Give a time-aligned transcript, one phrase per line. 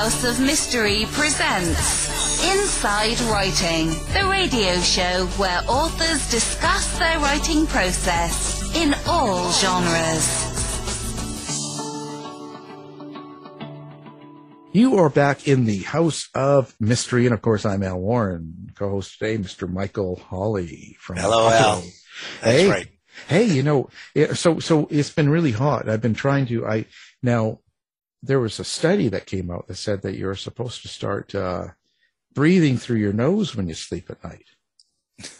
[0.00, 8.74] House of Mystery presents Inside Writing, the radio show where authors discuss their writing process
[8.74, 10.24] in all genres.
[14.72, 19.18] You are back in the House of Mystery, and of course, I'm Al Warren, co-host
[19.18, 19.70] today, Mr.
[19.70, 21.18] Michael Hawley from.
[21.18, 21.82] Hello, Al.
[22.40, 22.88] That's hey, right.
[23.28, 23.90] hey, you know,
[24.32, 25.90] so so it's been really hot.
[25.90, 26.66] I've been trying to.
[26.66, 26.86] I
[27.22, 27.58] now
[28.22, 31.68] there was a study that came out that said that you're supposed to start uh,
[32.34, 34.46] breathing through your nose when you sleep at night,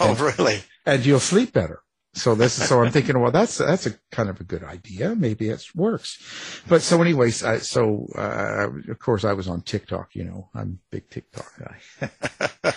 [0.00, 0.62] Oh, And- really?
[0.86, 1.80] and you'll sleep better.
[2.16, 5.16] So this is so I'm thinking, well, that's that's a kind of a good idea.
[5.16, 6.62] Maybe it works.
[6.68, 10.14] But so, anyways, I, so uh, of course I was on TikTok.
[10.14, 12.10] You know, I'm a big TikTok guy.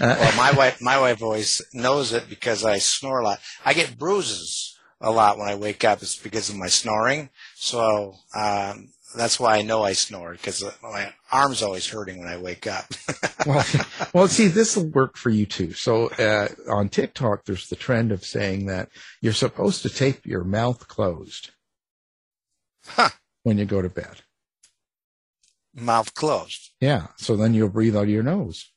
[0.00, 3.38] well, my wife, my wife always knows it because I snore a lot.
[3.64, 6.02] I get bruises a lot when I wake up.
[6.02, 7.30] It's because of my snoring.
[7.54, 12.36] So um, that's why I know I snore because my arm's always hurting when I
[12.36, 12.86] wake up.
[13.46, 13.64] well,
[14.14, 15.72] well, see, this will work for you too.
[15.72, 18.88] So uh, on TikTok, there's the trend of saying that
[19.20, 21.50] you're supposed to tape your mouth closed
[22.86, 23.10] Huh.
[23.42, 24.22] when you go to bed.
[25.74, 26.70] Mouth closed.
[26.80, 28.70] Yeah, so then you'll breathe out of your nose.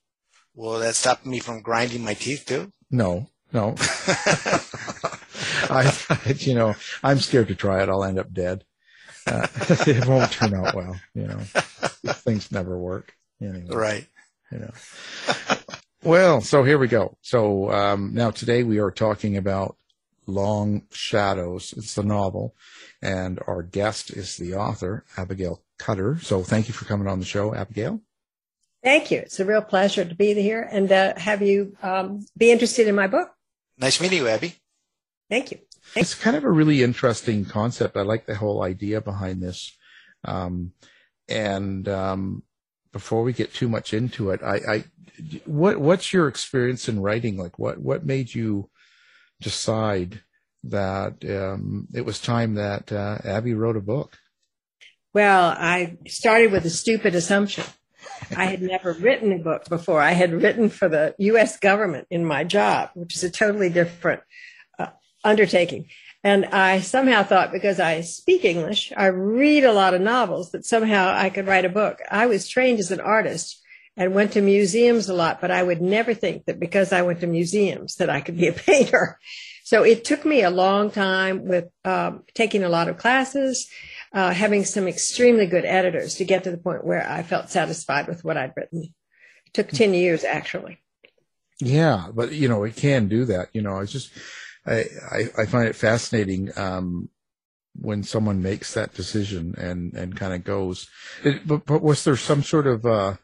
[0.56, 2.72] Will that stop me from grinding my teeth too?
[2.92, 3.76] No, no.
[5.70, 5.92] I,
[6.38, 7.90] you know, I'm scared to try it.
[7.90, 8.64] I'll end up dead.
[9.26, 9.48] Uh,
[9.88, 10.96] it won't turn out well.
[11.14, 13.16] You know, things never work.
[13.42, 14.08] Anyway, right.
[14.52, 14.72] you know.
[16.04, 17.18] Well, so here we go.
[17.22, 19.78] So um, now today we are talking about
[20.28, 21.74] Long Shadows.
[21.78, 22.56] It's the novel,
[23.02, 26.20] and our guest is the author, Abigail Cutter.
[26.22, 28.02] So thank you for coming on the show, Abigail.
[28.84, 29.20] Thank you.
[29.20, 32.96] It's a real pleasure to be here and uh, have you um, be interested in
[32.96, 33.32] my book.
[33.78, 34.56] Nice meeting you, Abby.
[35.30, 35.60] Thank you.
[35.96, 37.98] It's kind of a really interesting concept.
[37.98, 39.76] I like the whole idea behind this.
[40.26, 40.74] Um,
[41.28, 42.44] and um,
[42.92, 44.84] before we get too much into it, I, I,
[45.46, 47.38] what what's your experience in writing?
[47.38, 48.70] Like, what what made you
[49.42, 50.22] decide
[50.64, 54.18] that um, it was time that uh, Abby wrote a book?
[55.14, 57.66] Well, I started with a stupid assumption.
[58.36, 60.02] I had never written a book before.
[60.02, 61.60] I had written for the U.S.
[61.60, 64.22] government in my job, which is a totally different
[65.24, 65.88] undertaking.
[66.24, 70.66] And I somehow thought because I speak English, I read a lot of novels, that
[70.66, 72.00] somehow I could write a book.
[72.10, 73.62] I was trained as an artist
[73.98, 77.20] and went to museums a lot, but I would never think that because I went
[77.20, 79.20] to museums that I could be a painter.
[79.66, 83.70] So it took me a long time with um, taking a lot of classes,
[84.14, 88.08] uh, having some extremely good editors to get to the point where I felt satisfied
[88.08, 88.94] with what I'd written.
[89.46, 90.80] It took 10 years actually.
[91.60, 93.50] Yeah, but you know, it can do that.
[93.54, 94.12] You know, it's just
[94.66, 94.86] I
[95.38, 97.10] I, find it fascinating um,
[97.76, 100.90] when someone makes that decision and and kind of goes.
[101.24, 103.16] It, but, but was there some sort of uh,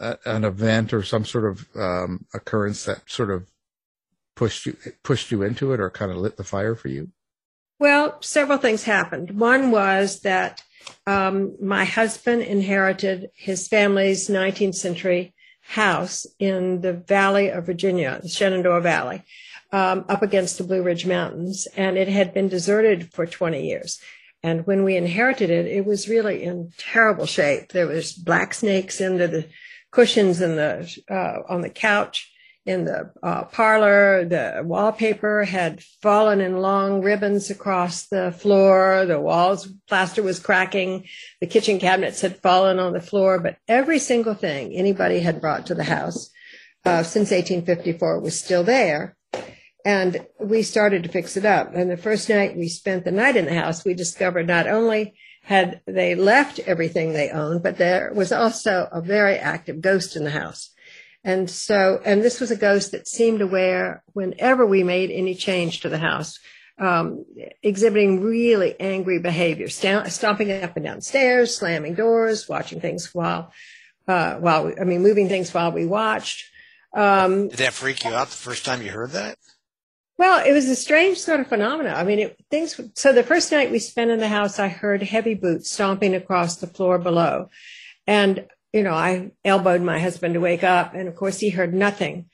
[0.00, 3.50] a, an event or some sort of um, occurrence that sort of
[4.34, 7.10] pushed you pushed you into it or kind of lit the fire for you?
[7.78, 9.38] Well, several things happened.
[9.38, 10.62] One was that
[11.06, 18.28] um, my husband inherited his family's 19th century house in the Valley of Virginia, the
[18.28, 19.24] Shenandoah Valley,
[19.72, 24.00] um, up against the Blue Ridge Mountains, and it had been deserted for 20 years.
[24.42, 27.72] And when we inherited it, it was really in terrible shape.
[27.72, 29.46] There was black snakes into the
[29.90, 32.30] cushions in the uh, on the couch
[32.66, 34.24] in the uh, parlor.
[34.24, 39.06] The wallpaper had fallen in long ribbons across the floor.
[39.06, 41.06] The walls plaster was cracking.
[41.40, 43.38] The kitchen cabinets had fallen on the floor.
[43.38, 46.30] But every single thing anybody had brought to the house
[46.84, 49.15] uh, since 1854 was still there.
[49.86, 51.72] And we started to fix it up.
[51.72, 55.14] And the first night we spent the night in the house, we discovered not only
[55.44, 60.24] had they left everything they owned, but there was also a very active ghost in
[60.24, 60.70] the house.
[61.22, 65.82] And so, and this was a ghost that seemed aware whenever we made any change
[65.82, 66.40] to the house,
[66.80, 67.24] um,
[67.62, 73.52] exhibiting really angry behavior, stomping up and down stairs, slamming doors, watching things while,
[74.08, 76.44] uh, while we, I mean, moving things while we watched.
[76.92, 79.38] Um, Did that freak you out the first time you heard that?
[80.18, 81.90] Well, it was a strange sort of phenomena.
[81.90, 82.80] I mean, it, things.
[82.94, 86.56] So the first night we spent in the house, I heard heavy boots stomping across
[86.56, 87.50] the floor below,
[88.06, 91.74] and you know, I elbowed my husband to wake up, and of course he heard
[91.74, 92.26] nothing.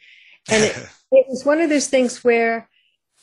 [0.50, 0.76] And it,
[1.12, 2.68] it was one of those things where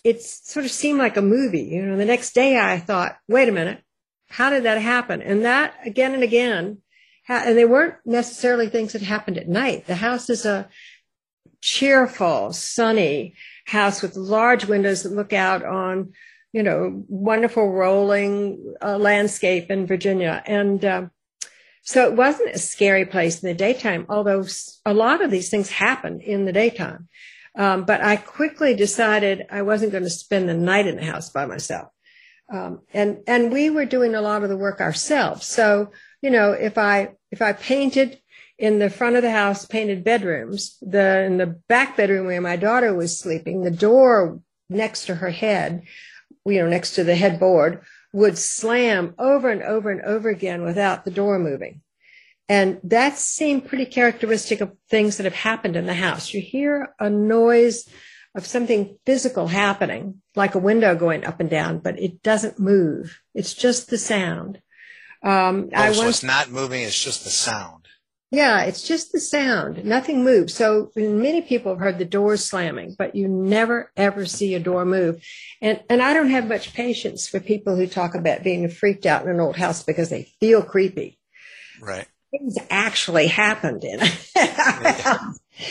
[0.04, 1.64] it sort of seemed like a movie.
[1.64, 3.82] You know, the next day I thought, wait a minute,
[4.30, 5.22] how did that happen?
[5.22, 6.80] And that again and again,
[7.28, 9.88] ha- and they weren't necessarily things that happened at night.
[9.88, 10.70] The house is a
[11.62, 13.36] cheerful, sunny
[13.66, 16.14] house with large windows that look out on,
[16.54, 20.42] you know, wonderful rolling uh, landscape in Virginia.
[20.46, 21.08] And, uh,
[21.82, 24.46] So it wasn't a scary place in the daytime, although
[24.86, 27.08] a lot of these things happen in the daytime.
[27.56, 31.32] Um, but I quickly decided I wasn't going to spend the night in the house
[31.32, 31.90] by myself.
[32.54, 35.48] Um, and, and we were doing a lot of the work ourselves.
[35.48, 35.92] So,
[36.22, 38.19] you know, if I, if I painted
[38.60, 42.58] in the front of the house, painted bedrooms, the, in the back bedroom where my
[42.58, 45.84] daughter was sleeping, the door next to her head,
[46.46, 51.06] you know, next to the headboard would slam over and over and over again without
[51.06, 51.82] the door moving.
[52.50, 56.34] And that seemed pretty characteristic of things that have happened in the house.
[56.34, 57.88] You hear a noise
[58.36, 63.22] of something physical happening, like a window going up and down, but it doesn't move.
[63.34, 64.62] It's just the sound.
[65.24, 67.79] Um, oh, I so once, it's not moving, it's just the sound.
[68.32, 69.84] Yeah, it's just the sound.
[69.86, 70.54] Nothing moves.
[70.54, 74.86] So many people have heard the doors slamming, but you never ever see a door
[74.86, 75.24] move.
[75.62, 79.24] And and I don't have much patience for people who talk about being freaked out
[79.24, 81.18] in an old house because they feel creepy.
[81.82, 82.08] Right.
[82.30, 84.32] Things actually happened in it.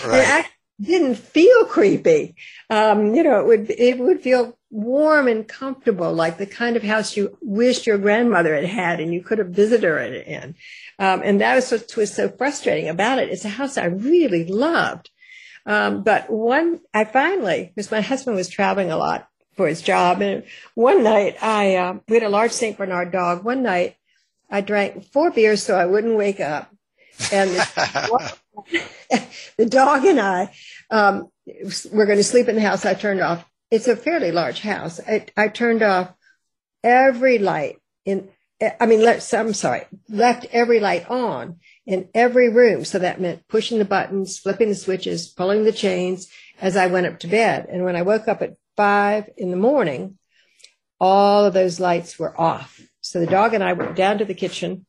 [0.05, 0.45] right.
[0.81, 2.35] It didn't feel creepy.
[2.71, 6.83] Um, you know, it would it would feel warm and comfortable, like the kind of
[6.83, 10.57] house you wished your grandmother had had and you could have visited her in.
[10.99, 13.29] Um, and that was what was so frustrating about it.
[13.29, 15.11] It's a house I really loved.
[15.65, 20.23] Um, but one, I finally, because my husband was traveling a lot for his job,
[20.23, 22.77] and one night I, uh, we had a large St.
[22.77, 23.45] Bernard dog.
[23.45, 23.97] One night
[24.51, 26.71] I drank four beers so I wouldn't wake up.
[27.33, 28.37] And the,
[29.59, 30.53] the dog and I,
[30.91, 31.29] um,
[31.93, 32.87] were going to sleep in the house.
[32.87, 33.45] I turned off.
[33.71, 35.01] It's a fairly large house.
[35.07, 36.13] I, I turned off
[36.83, 38.31] every light in
[38.61, 42.85] I mean, let, I'm sorry, left every light on in every room.
[42.85, 46.29] So that meant pushing the buttons, flipping the switches, pulling the chains
[46.61, 47.67] as I went up to bed.
[47.71, 50.19] And when I woke up at five in the morning,
[51.01, 52.81] all of those lights were off.
[53.01, 54.87] So the dog and I went down to the kitchen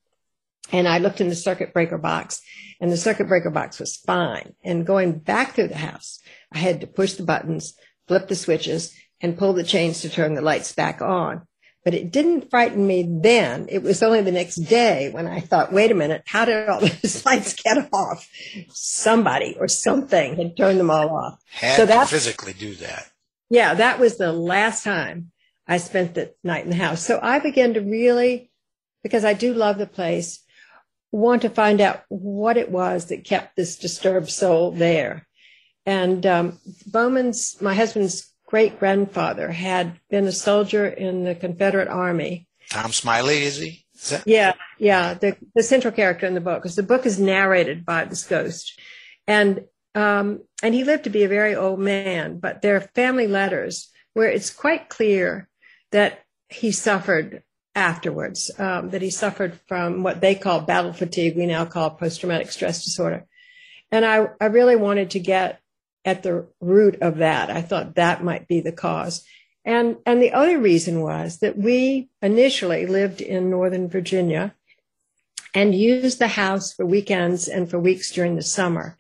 [0.72, 2.42] and I looked in the circuit breaker box
[2.82, 4.56] and the circuit breaker box was fine.
[4.64, 6.20] And going back through the house,
[6.52, 7.76] I had to push the buttons,
[8.08, 11.48] flip the switches and pull the chains to turn the lights back on.
[11.86, 13.68] But it didn't frighten me then.
[13.70, 16.80] It was only the next day when I thought, wait a minute, how did all
[16.82, 18.28] those lights get off?
[18.70, 21.40] Somebody or something had turned them all off.
[21.52, 23.10] Had so that physically do that.
[23.50, 25.32] Yeah, that was the last time
[25.68, 27.06] I spent the night in the house.
[27.06, 28.52] So I began to really,
[29.02, 30.44] because I do love the place,
[31.12, 35.28] want to find out what it was that kept this disturbed soul there.
[35.86, 42.48] And um, Bowman's, my husband's great grandfather had been a soldier in the Confederate Army.
[42.72, 43.86] Tom Smiley, is he?
[43.94, 47.20] Is that- yeah, yeah, the, the central character in the book, because the book is
[47.20, 48.80] narrated by this ghost.
[49.28, 49.66] And
[49.96, 53.90] um, and he lived to be a very old man, but there are family letters
[54.14, 55.48] where it's quite clear
[55.92, 57.44] that he suffered
[57.76, 62.20] afterwards, um, that he suffered from what they call battle fatigue, we now call post
[62.20, 63.26] traumatic stress disorder.
[63.92, 65.59] And I, I really wanted to get
[66.06, 67.50] at the root of that.
[67.50, 69.24] I thought that might be the cause.
[69.66, 74.56] And, and the other reason was that we initially lived in Northern Virginia
[75.54, 78.98] and used the house for weekends and for weeks during the summer.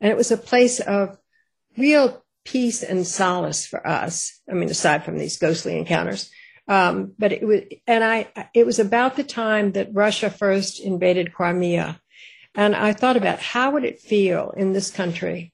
[0.00, 1.16] And it was a place of
[1.76, 4.40] real peace and solace for us.
[4.50, 6.30] I mean, aside from these ghostly encounters.
[6.68, 11.32] Um, but it was, and I, it was about the time that Russia first invaded
[11.32, 12.00] Crimea.
[12.54, 15.52] And I thought about how would it feel in this country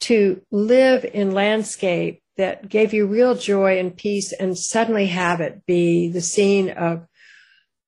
[0.00, 5.64] to live in landscape that gave you real joy and peace and suddenly have it
[5.66, 7.06] be the scene of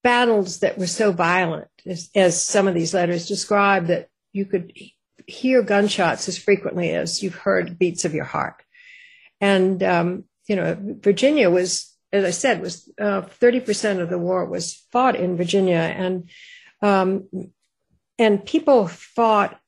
[0.02, 4.72] battles that were so violent as, as some of these letters describe that you could
[5.26, 8.62] hear gunshots as frequently as you've heard beats of your heart.
[9.40, 14.44] And, um, you know, Virginia was, as I said, was uh, 30% of the war
[14.44, 15.78] was fought in Virginia.
[15.78, 16.30] And,
[16.80, 17.28] um,
[18.18, 19.58] and people fought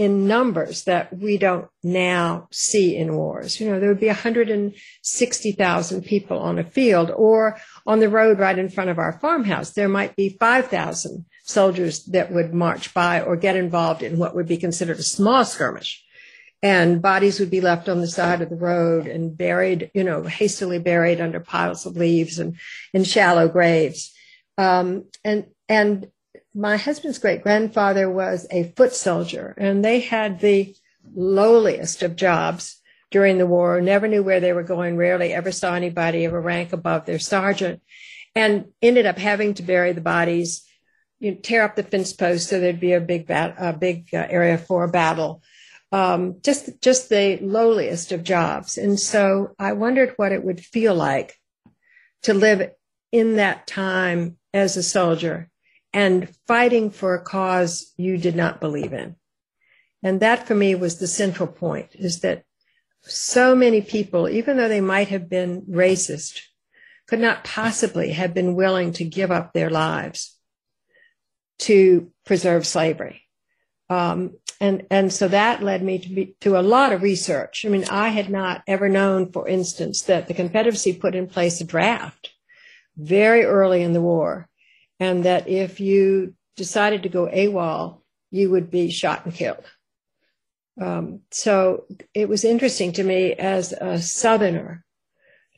[0.00, 3.60] in numbers that we don't now see in wars.
[3.60, 8.58] You know, there would be 160,000 people on a field or on the road right
[8.58, 9.72] in front of our farmhouse.
[9.72, 14.48] There might be 5,000 soldiers that would march by or get involved in what would
[14.48, 16.02] be considered a small skirmish.
[16.62, 20.22] And bodies would be left on the side of the road and buried, you know,
[20.22, 22.56] hastily buried under piles of leaves and
[22.94, 24.14] in shallow graves.
[24.56, 26.08] Um, and, and
[26.54, 30.74] my husband's great grandfather was a foot soldier, and they had the
[31.14, 32.80] lowliest of jobs
[33.10, 36.40] during the war, never knew where they were going, rarely ever saw anybody of a
[36.40, 37.82] rank above their sergeant,
[38.34, 40.64] and ended up having to bury the bodies,
[41.18, 44.08] you know, tear up the fence posts so there'd be a big, bat- a big
[44.14, 45.42] uh, area for a battle.
[45.92, 48.78] Um, just, just the lowliest of jobs.
[48.78, 51.36] And so I wondered what it would feel like
[52.22, 52.70] to live
[53.10, 55.49] in that time as a soldier
[55.92, 59.16] and fighting for a cause you did not believe in.
[60.02, 62.44] And that for me was the central point is that
[63.02, 66.40] so many people, even though they might have been racist,
[67.06, 70.36] could not possibly have been willing to give up their lives
[71.58, 73.22] to preserve slavery.
[73.88, 77.64] Um, and and so that led me to be to a lot of research.
[77.64, 81.60] I mean, I had not ever known, for instance, that the Confederacy put in place
[81.60, 82.30] a draft
[82.96, 84.49] very early in the war,
[85.00, 89.64] and that if you decided to go AWOL, you would be shot and killed.
[90.80, 94.84] Um, so it was interesting to me as a Southerner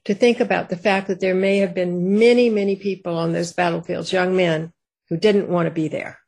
[0.05, 3.53] to think about the fact that there may have been many, many people on those
[3.53, 4.73] battlefields, young men
[5.09, 6.19] who didn't want to be there,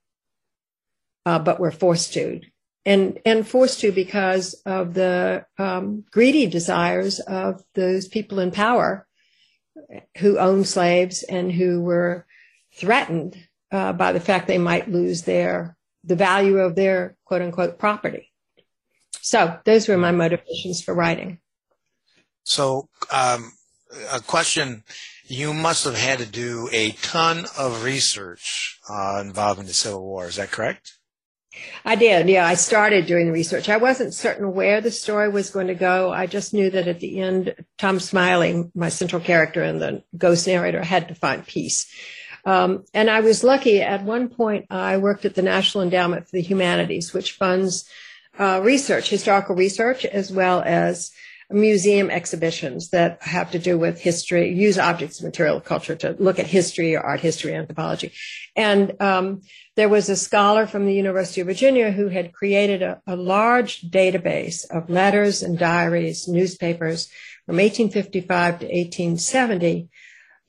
[1.24, 2.40] uh, but were forced to,
[2.84, 9.06] and and forced to because of the um, greedy desires of those people in power
[10.18, 12.26] who owned slaves and who were
[12.74, 13.36] threatened
[13.72, 18.30] uh, by the fact they might lose their the value of their quote unquote property.
[19.20, 21.38] So those were my motivations for writing.
[22.44, 23.52] So, um,
[24.12, 24.84] a question:
[25.24, 30.26] You must have had to do a ton of research uh, involving the Civil War.
[30.26, 30.98] Is that correct?
[31.84, 32.28] I did.
[32.28, 33.68] Yeah, I started doing the research.
[33.68, 36.12] I wasn't certain where the story was going to go.
[36.12, 40.46] I just knew that at the end, Tom Smiley, my central character and the ghost
[40.46, 41.86] narrator, had to find peace.
[42.46, 43.80] Um, and I was lucky.
[43.80, 47.88] At one point, I worked at the National Endowment for the Humanities, which funds
[48.38, 51.10] uh, research, historical research, as well as
[51.50, 56.38] museum exhibitions that have to do with history, use objects of material culture to look
[56.38, 58.12] at history or art history, anthropology.
[58.56, 59.42] And um,
[59.76, 63.82] there was a scholar from the University of Virginia who had created a, a large
[63.82, 67.08] database of letters and diaries, newspapers
[67.46, 69.88] from 1855 to 1870,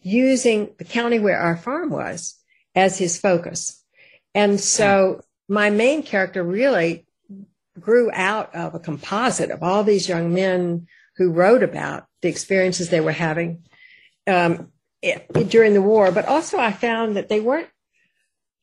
[0.05, 2.37] using the county where our farm was
[2.75, 3.83] as his focus.
[4.35, 7.07] And so my main character really
[7.79, 10.85] grew out of a composite of all these young men
[11.17, 13.63] who wrote about the experiences they were having
[14.27, 14.71] um,
[15.47, 16.11] during the war.
[16.11, 17.69] But also, I found that they weren't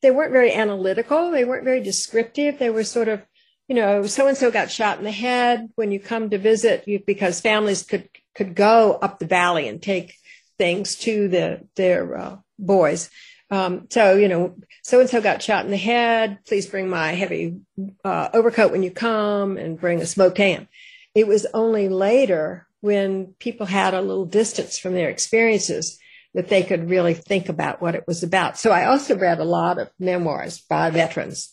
[0.01, 1.31] they weren't very analytical.
[1.31, 2.59] They weren't very descriptive.
[2.59, 3.23] They were sort of,
[3.69, 6.87] you know, so and so got shot in the head when you come to visit,
[6.87, 10.15] you, because families could could go up the valley and take
[10.63, 13.11] things to the their uh, boys.
[13.51, 14.55] Um, so, you know,
[14.85, 16.39] so and so got shot in the head.
[16.47, 17.57] Please bring my heavy
[18.05, 20.69] uh, overcoat when you come and bring a smoked ham.
[21.17, 25.99] It was only later when people had a little distance from their experiences
[26.33, 28.57] that they could really think about what it was about.
[28.57, 31.53] So I also read a lot of memoirs by veterans,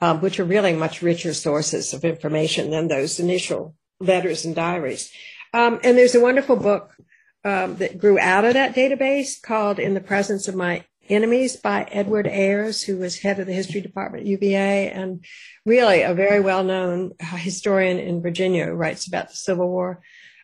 [0.00, 5.12] um, which are really much richer sources of information than those initial letters and diaries.
[5.54, 6.94] Um, and there's a wonderful book
[7.44, 11.84] um, that grew out of that database called In the Presence of My Enemies by
[11.90, 15.24] Edward Ayers, who was head of the history department at UVA and
[15.64, 20.02] really a very well known historian in Virginia who writes about the Civil War.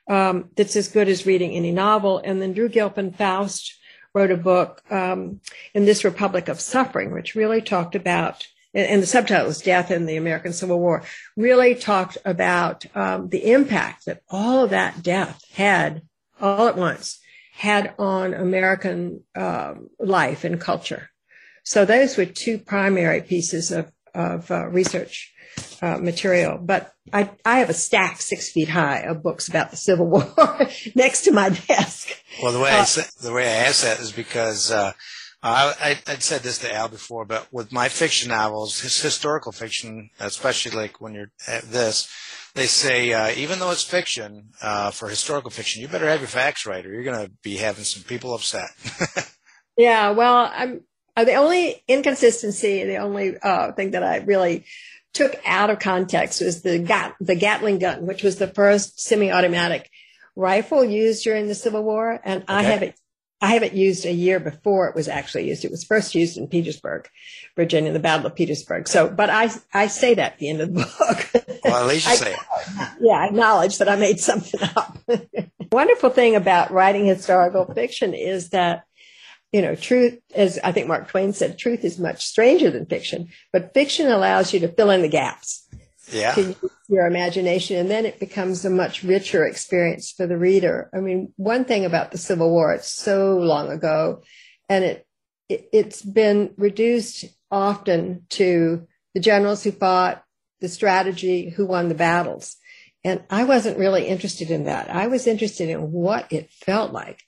[0.09, 2.19] Um, that's as good as reading any novel.
[2.19, 3.79] And then Drew Gilpin Faust
[4.15, 5.41] wrote a book um,
[5.75, 10.07] in this Republic of Suffering, which really talked about, and the subtitle is Death in
[10.07, 11.03] the American Civil War,
[11.37, 16.03] really talked about um, the impact that all of that death had
[16.41, 17.19] all at once
[17.53, 21.11] had on American uh, life and culture.
[21.63, 25.33] So those were two primary pieces of, of uh, research
[25.81, 26.59] uh, material.
[26.59, 30.69] But I, I have a stack six feet high of books about the Civil War
[30.95, 32.09] next to my desk.
[32.43, 34.93] Well, the way I uh, said, the way I asked that is because uh,
[35.43, 39.53] I, I would said this to Al before, but with my fiction novels, his historical
[39.53, 42.09] fiction, especially like when you're at this,
[42.55, 46.29] they say uh, even though it's fiction, uh, for historical fiction, you better have your
[46.29, 48.69] facts right, or you're going to be having some people upset.
[49.77, 50.83] yeah, well, I'm
[51.17, 54.65] uh, the only inconsistency, the only uh, thing that I really
[55.13, 59.91] took out of context was the Gat- the Gatling gun, which was the first semi-automatic
[60.37, 62.53] rifle used during the Civil War, and okay.
[62.53, 62.99] I have it
[63.45, 65.67] I have it used a year before it was actually used.
[65.67, 67.11] It was first used in Petersburg,
[67.57, 68.89] Virginia, the Battle of Petersburg.
[68.89, 70.81] So, but I, I say that at the end of the
[71.35, 71.44] book.
[71.65, 72.89] Well, at least you say it.
[73.01, 74.99] Yeah, I acknowledge that I made something up.
[75.73, 78.85] Wonderful thing about writing historical fiction is that,
[79.53, 83.29] you know, truth, as I think Mark Twain said, truth is much stranger than fiction,
[83.53, 85.67] but fiction allows you to fill in the gaps
[86.13, 86.35] yeah.
[86.35, 87.77] to use your imagination.
[87.77, 90.91] And then it becomes a much richer experience for the reader.
[90.95, 94.23] I mean, one thing about the Civil War, it's so long ago
[94.69, 95.07] and it,
[95.49, 100.24] it it's been reduced often to the generals who fought,
[100.65, 102.57] the strategy, who won the battles.
[103.05, 104.89] And I wasn't really interested in that.
[104.89, 107.23] I was interested in what it felt like.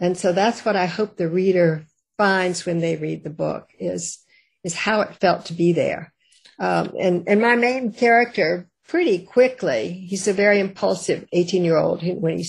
[0.00, 1.86] And so that's what I hope the reader
[2.18, 4.18] finds when they read the book is
[4.64, 6.12] is how it felt to be there.
[6.58, 12.02] Um, and, and my main character pretty quickly, he's a very impulsive 18 year old
[12.02, 12.46] when he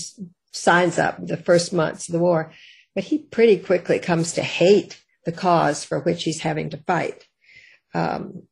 [0.52, 2.52] signs up the first months of the war,
[2.94, 7.26] but he pretty quickly comes to hate the cause for which he's having to fight.
[7.94, 8.42] Um,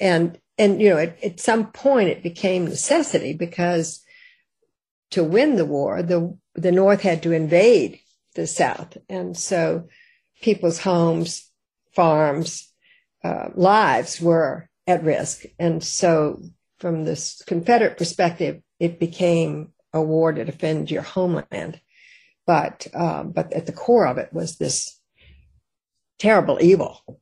[0.00, 4.02] and, and, you know, at, at some point it became necessity because
[5.10, 8.00] to win the war, the, the North had to invade
[8.34, 8.96] the South.
[9.08, 9.88] And so
[10.40, 11.50] people's homes,
[11.94, 12.70] farms,
[13.24, 15.44] uh, lives were at risk.
[15.58, 16.42] And so
[16.78, 21.80] from this Confederate perspective, it became a war to defend your homeland.
[22.46, 24.98] But, uh, but at the core of it was this
[26.18, 27.20] terrible evil.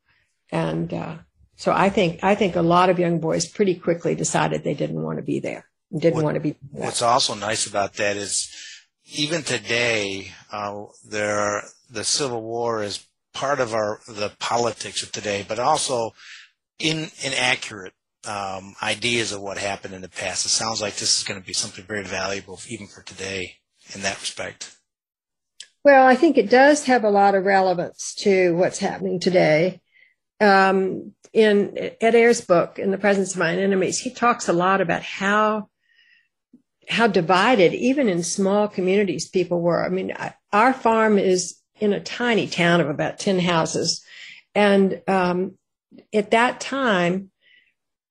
[0.50, 1.18] And, uh,
[1.60, 5.02] so I think, I think a lot of young boys pretty quickly decided they didn't
[5.02, 5.66] want to be there.
[5.92, 6.56] Didn't what, want to be.
[6.72, 6.84] There.
[6.84, 8.50] What's also nice about that is
[9.12, 15.44] even today, uh, there, the Civil War is part of our, the politics of today,
[15.46, 16.14] but also
[16.78, 17.92] in, inaccurate
[18.26, 20.46] um, ideas of what happened in the past.
[20.46, 23.56] It sounds like this is going to be something very valuable even for today
[23.94, 24.74] in that respect.
[25.84, 29.82] Well, I think it does have a lot of relevance to what's happening today.
[30.40, 34.80] Um, in Ed Ayers' book, In the Presence of My Enemies, he talks a lot
[34.80, 35.68] about how
[36.88, 39.84] how divided, even in small communities, people were.
[39.84, 40.12] I mean,
[40.52, 44.04] our farm is in a tiny town of about ten houses,
[44.54, 45.56] and um,
[46.12, 47.30] at that time,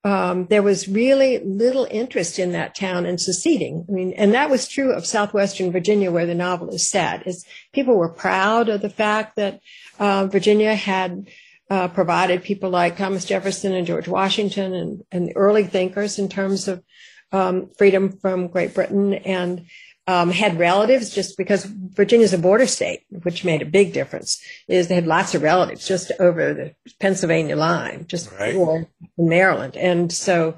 [0.05, 3.85] um, there was really little interest in that town in seceding.
[3.89, 7.27] I mean, and that was true of southwestern Virginia, where the novel is set.
[7.27, 9.59] Is people were proud of the fact that
[9.99, 11.27] uh, Virginia had
[11.69, 16.29] uh, provided people like Thomas Jefferson and George Washington and, and the early thinkers in
[16.29, 16.83] terms of
[17.31, 19.67] um, freedom from Great Britain, and
[20.07, 24.41] um, had relatives just because Virginia's a border state, which made a big difference.
[24.67, 28.55] Is they had lots of relatives just over the Pennsylvania line, just right.
[28.55, 30.57] in Maryland, and so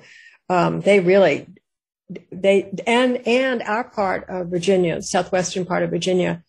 [0.49, 1.47] um, they really
[2.31, 6.43] they and and our part of Virginia, southwestern part of Virginia,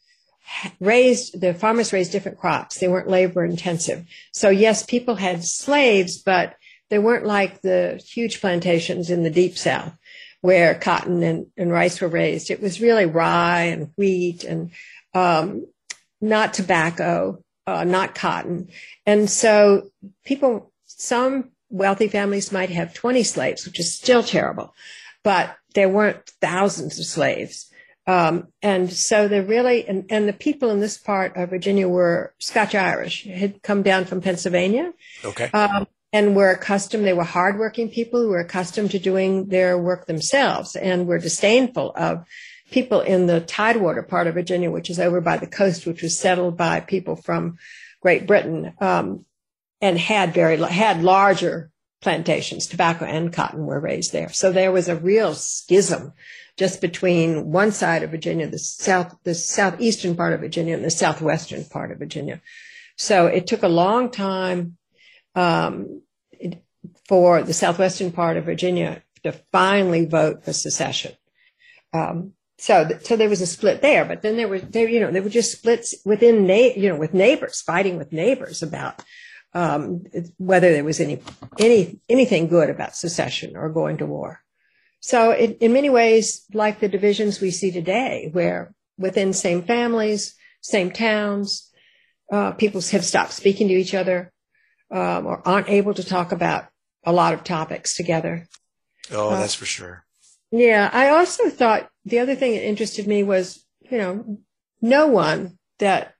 [0.80, 2.78] raised the farmers raised different crops.
[2.78, 4.06] They weren't labor intensive.
[4.32, 6.56] So yes, people had slaves, but
[6.90, 9.96] they weren't like the huge plantations in the deep south
[10.42, 12.50] where cotton and, and rice were raised.
[12.50, 14.72] It was really rye and wheat and
[15.14, 15.66] um,
[16.20, 18.68] not tobacco, uh, not cotton.
[19.06, 19.90] And so
[20.24, 24.74] people, some wealthy families might have 20 slaves, which is still terrible,
[25.22, 27.71] but there weren't thousands of slaves.
[28.06, 32.34] Um, and so they really, and, and the people in this part of Virginia were
[32.38, 34.92] Scotch Irish, had come down from Pennsylvania.
[35.24, 35.50] Okay.
[35.52, 40.06] Um, and were accustomed, they were hardworking people who were accustomed to doing their work
[40.06, 42.26] themselves and were disdainful of
[42.70, 46.18] people in the Tidewater part of Virginia, which is over by the coast, which was
[46.18, 47.56] settled by people from
[48.00, 49.24] Great Britain, um,
[49.80, 51.70] and had very, had larger
[52.02, 54.30] plantations, tobacco and cotton were raised there.
[54.30, 56.12] So there was a real schism
[56.58, 60.90] just between one side of Virginia, the south, the southeastern part of Virginia and the
[60.90, 62.40] southwestern part of Virginia.
[62.96, 64.76] So it took a long time
[65.34, 66.02] um,
[67.08, 71.12] for the southwestern part of Virginia to finally vote for secession.
[71.92, 75.10] Um, so, so there was a split there, but then there were there, you know,
[75.10, 79.02] there were just splits within, na- you know, with neighbors fighting with neighbors about
[79.54, 80.04] um,
[80.38, 81.20] whether there was any
[81.58, 84.42] any anything good about secession or going to war.
[85.04, 90.36] So, it, in many ways, like the divisions we see today, where within same families,
[90.60, 91.70] same towns,
[92.32, 94.32] uh, people have stopped speaking to each other
[94.92, 96.66] um, or aren't able to talk about
[97.04, 98.48] a lot of topics together.
[99.10, 100.04] Oh, uh, that's for sure.
[100.52, 100.88] Yeah.
[100.92, 104.38] I also thought the other thing that interested me was, you know,
[104.80, 106.14] no one that,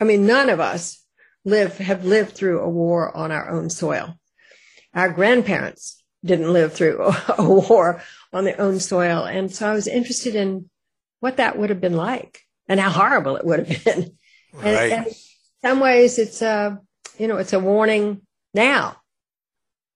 [0.00, 1.02] I mean, none of us
[1.44, 4.18] live, have lived through a war on our own soil.
[4.94, 7.00] Our grandparents didn't live through
[7.38, 8.02] a war
[8.36, 9.24] on their own soil.
[9.24, 10.68] And so I was interested in
[11.20, 14.12] what that would have been like and how horrible it would have been.
[14.54, 14.64] Right.
[14.64, 15.14] And, and in
[15.60, 16.80] some ways it's a,
[17.18, 18.22] you know, it's a warning
[18.54, 18.96] now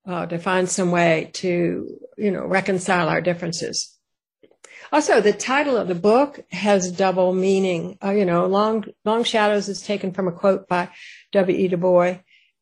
[0.06, 3.96] uh, to find some way to, you know, reconcile our differences.
[4.92, 7.96] Also, the title of the book has double meaning.
[8.04, 10.90] Uh, you know, Long, Long Shadows is taken from a quote by
[11.32, 11.68] W.E.
[11.68, 12.16] Du Bois,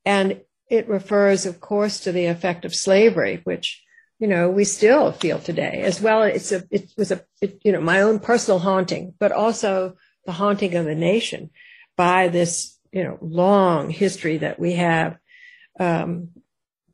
[0.05, 3.83] and it refers, of course, to the effect of slavery, which,
[4.19, 6.23] you know, we still feel today as well.
[6.23, 10.33] It's a, it was a, it, you know, my own personal haunting, but also the
[10.33, 11.51] haunting of the nation
[11.97, 15.19] by this you know long history that we have
[15.79, 16.31] um,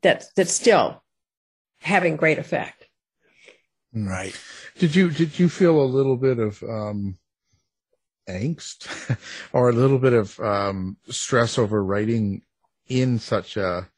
[0.01, 1.03] that that's still
[1.79, 2.85] having great effect.
[3.93, 4.37] Right.
[4.77, 7.17] Did you did you feel a little bit of um,
[8.27, 9.17] angst
[9.53, 12.41] or a little bit of um, stress over writing
[12.87, 13.89] in such a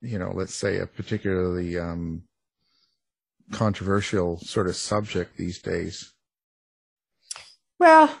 [0.00, 2.22] you know, let's say a particularly um,
[3.52, 6.12] controversial sort of subject these days?
[7.78, 8.18] Well,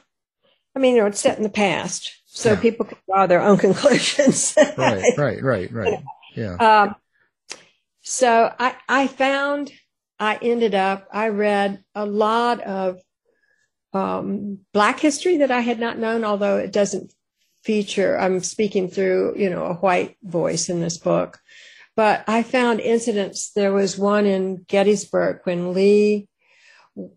[0.74, 2.60] I mean, you know, it's set in the past, so Yeah.
[2.60, 4.56] people can draw their own conclusions.
[4.76, 5.98] Right, right, right, right.
[6.36, 6.54] Yeah.
[6.56, 6.94] Um,
[8.02, 9.72] so I, I found
[10.20, 13.00] I ended up, I read a lot of
[13.92, 17.12] um, Black history that I had not known, although it doesn't
[17.64, 21.40] feature, I'm speaking through, you know, a white voice in this book.
[21.98, 23.50] But I found incidents.
[23.50, 26.28] There was one in Gettysburg when Lee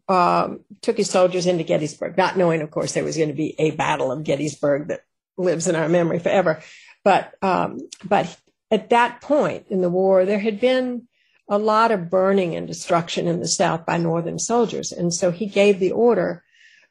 [0.09, 3.53] um, took his soldiers into Gettysburg, not knowing, of course, there was going to be
[3.59, 5.01] a battle of Gettysburg that
[5.37, 6.63] lives in our memory forever.
[7.03, 8.35] But um, but
[8.71, 11.07] at that point in the war, there had been
[11.47, 15.45] a lot of burning and destruction in the South by Northern soldiers, and so he
[15.45, 16.43] gave the order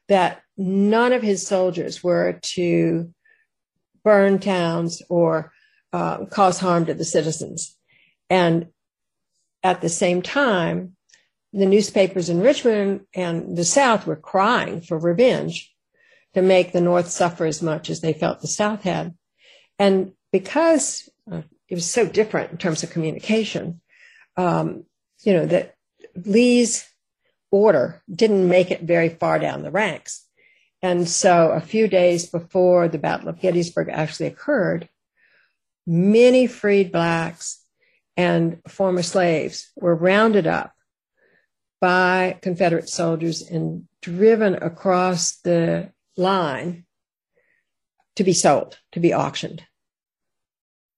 [0.07, 3.13] that none of his soldiers were to
[4.01, 5.51] burn towns or
[5.91, 7.75] uh, cause harm to the citizens.
[8.31, 8.67] And
[9.61, 10.95] at the same time,
[11.51, 15.75] the newspapers in Richmond and the South were crying for revenge
[16.33, 19.15] to make the North suffer as much as they felt the South had.
[19.77, 23.81] And because uh, it was so different in terms of communication,
[24.37, 24.85] um,
[25.23, 25.75] you know, that
[26.15, 26.87] Lee's
[27.51, 30.25] order didn't make it very far down the ranks.
[30.81, 34.87] And so a few days before the Battle of Gettysburg actually occurred,
[35.85, 37.60] many freed blacks
[38.21, 40.75] and former slaves were rounded up
[41.79, 46.85] by Confederate soldiers and driven across the line
[48.15, 49.65] to be sold, to be auctioned.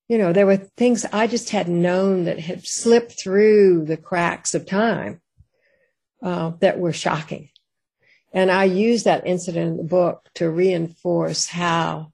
[0.09, 4.53] You know, there were things I just hadn't known that had slipped through the cracks
[4.53, 5.21] of time
[6.21, 7.49] uh, that were shocking.
[8.33, 12.11] And I use that incident in the book to reinforce how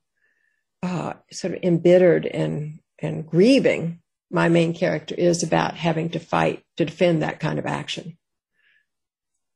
[0.83, 3.98] uh, sort of embittered and, and grieving
[4.31, 8.17] my main character is about having to fight to defend that kind of action.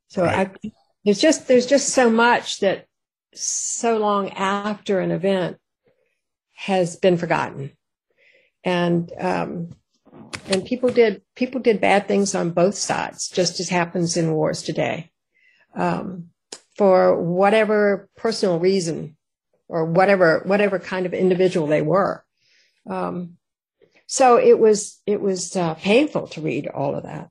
[0.09, 0.49] So Right.
[0.63, 0.71] I,
[1.05, 2.85] there's just there's just so much that
[3.33, 5.57] so long after an event
[6.55, 7.71] has been forgotten,
[8.63, 9.69] and um,
[10.47, 14.61] and people did people did bad things on both sides, just as happens in wars
[14.61, 15.11] today,
[15.75, 16.29] um,
[16.77, 19.17] for whatever personal reason
[19.67, 22.23] or whatever whatever kind of individual they were.
[22.89, 23.37] Um,
[24.05, 27.29] so it was it was uh, painful to read all of that,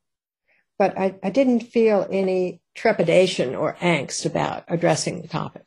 [0.79, 5.65] but I, I didn't feel any trepidation or angst about addressing the topic.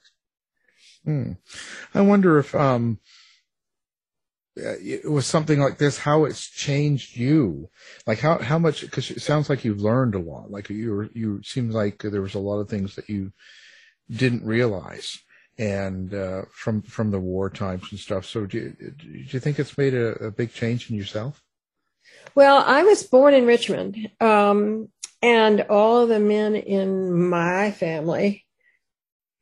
[1.03, 1.33] Hmm.
[1.93, 2.99] I wonder if um,
[4.57, 7.69] uh, it was something like this, how it's changed you.
[8.07, 8.81] Like how how much?
[8.81, 10.49] Because it sounds like you've learned a lot.
[10.49, 13.33] Like you were, you seems like there was a lot of things that you
[14.09, 15.19] didn't realize,
[15.57, 18.25] and uh, from from the war times and stuff.
[18.25, 21.41] So do you, do you think it's made a, a big change in yourself?
[22.33, 24.89] Well, I was born in Richmond, um,
[25.21, 28.45] and all of the men in my family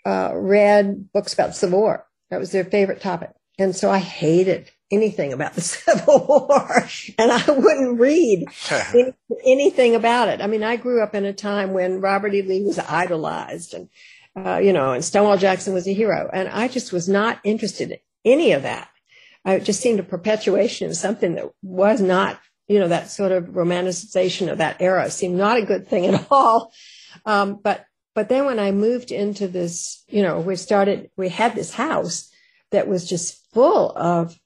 [0.05, 2.05] uh, read books about the Civil War.
[2.29, 3.31] That was their favorite topic.
[3.59, 8.45] And so I hated anything about the Civil War, and I wouldn't read
[8.93, 9.13] any,
[9.45, 10.41] anything about it.
[10.41, 12.41] I mean, I grew up in a time when Robert E.
[12.41, 13.89] Lee was idolized, and
[14.35, 17.91] uh, you know, and Stonewall Jackson was a hero, and I just was not interested
[17.91, 18.89] in any of that.
[19.45, 23.45] I just seemed a perpetuation of something that was not, you know, that sort of
[23.45, 26.71] romanticization of that era seemed not a good thing at all.
[27.25, 31.55] Um, but but then when I moved into this, you know, we started, we had
[31.55, 32.31] this house
[32.71, 34.37] that was just full of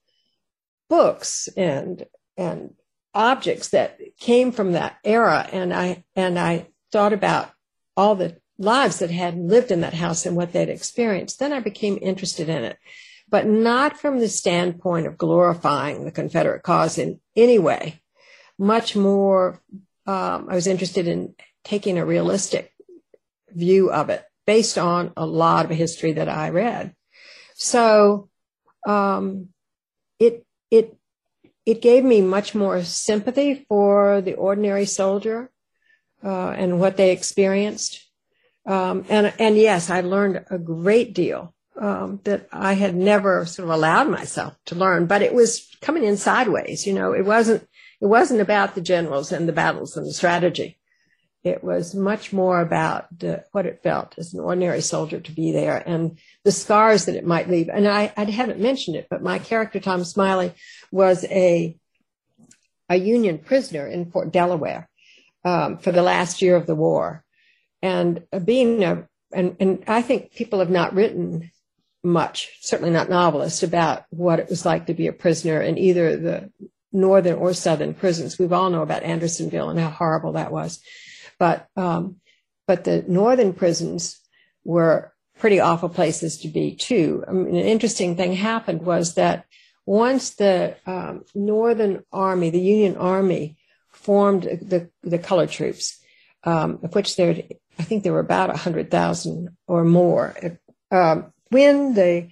[0.90, 2.06] books and
[2.38, 2.74] and
[3.14, 7.50] objects that came from that era and i and i thought about
[7.96, 11.40] all the lives that had lived in that house and what they'd experienced.
[11.40, 12.78] Then i became interested in it
[13.30, 18.02] but not from the standpoint of glorifying the confederate cause in any way.
[18.58, 19.62] Much more
[20.06, 22.74] um, i was interested in taking a realistic
[23.50, 26.96] view of it based on a lot of history that i read.
[27.56, 28.30] So
[28.88, 29.50] um,
[30.20, 30.96] it it
[31.66, 35.52] it gave me much more sympathy for the ordinary soldier
[36.24, 38.07] uh, and what they experienced.
[38.68, 43.70] Um, and and yes, I learned a great deal um, that I had never sort
[43.70, 45.08] of allowed myself to learn.
[45.08, 46.86] But it was coming in sideways.
[46.86, 47.68] You know, it wasn't
[48.02, 50.78] it wasn't about the generals and the battles and the strategy.
[51.44, 53.08] It was much more about
[53.54, 57.26] what it felt as an ordinary soldier to be there and the scars that it
[57.26, 57.70] might leave.
[57.70, 60.54] And I, I haven't mentioned it, but my character, Tom Smiley,
[60.92, 61.78] was a,
[62.90, 64.90] a Union prisoner in Fort Delaware
[65.46, 67.24] um, for the last year of the war.
[67.88, 71.52] And being a, and, and I think people have not written
[72.04, 76.18] much, certainly not novelists, about what it was like to be a prisoner in either
[76.18, 76.52] the
[76.92, 78.38] northern or southern prisons.
[78.38, 80.82] We've all know about Andersonville and how horrible that was,
[81.40, 82.18] but um,
[82.66, 84.20] but the northern prisons
[84.66, 87.24] were pretty awful places to be too.
[87.28, 89.46] I mean, an interesting thing happened was that
[89.86, 93.58] once the um, Northern Army, the Union Army,
[93.92, 95.97] formed the the color troops,
[96.48, 97.36] um, of which there,
[97.78, 100.34] I think there were about hundred thousand or more.
[100.90, 102.30] Um, when the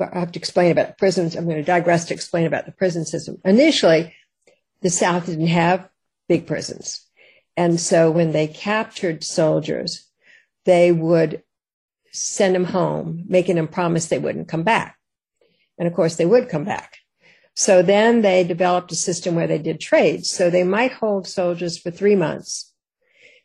[0.00, 1.34] I have to explain about prisons.
[1.34, 3.40] I'm going to digress to explain about the prison system.
[3.44, 4.14] Initially,
[4.80, 5.88] the South didn't have
[6.28, 7.04] big prisons.
[7.56, 10.06] And so when they captured soldiers,
[10.66, 11.42] they would
[12.12, 14.96] send them home, making them promise they wouldn't come back.
[15.78, 16.98] And of course, they would come back.
[17.56, 20.30] So then they developed a system where they did trades.
[20.30, 22.72] So they might hold soldiers for three months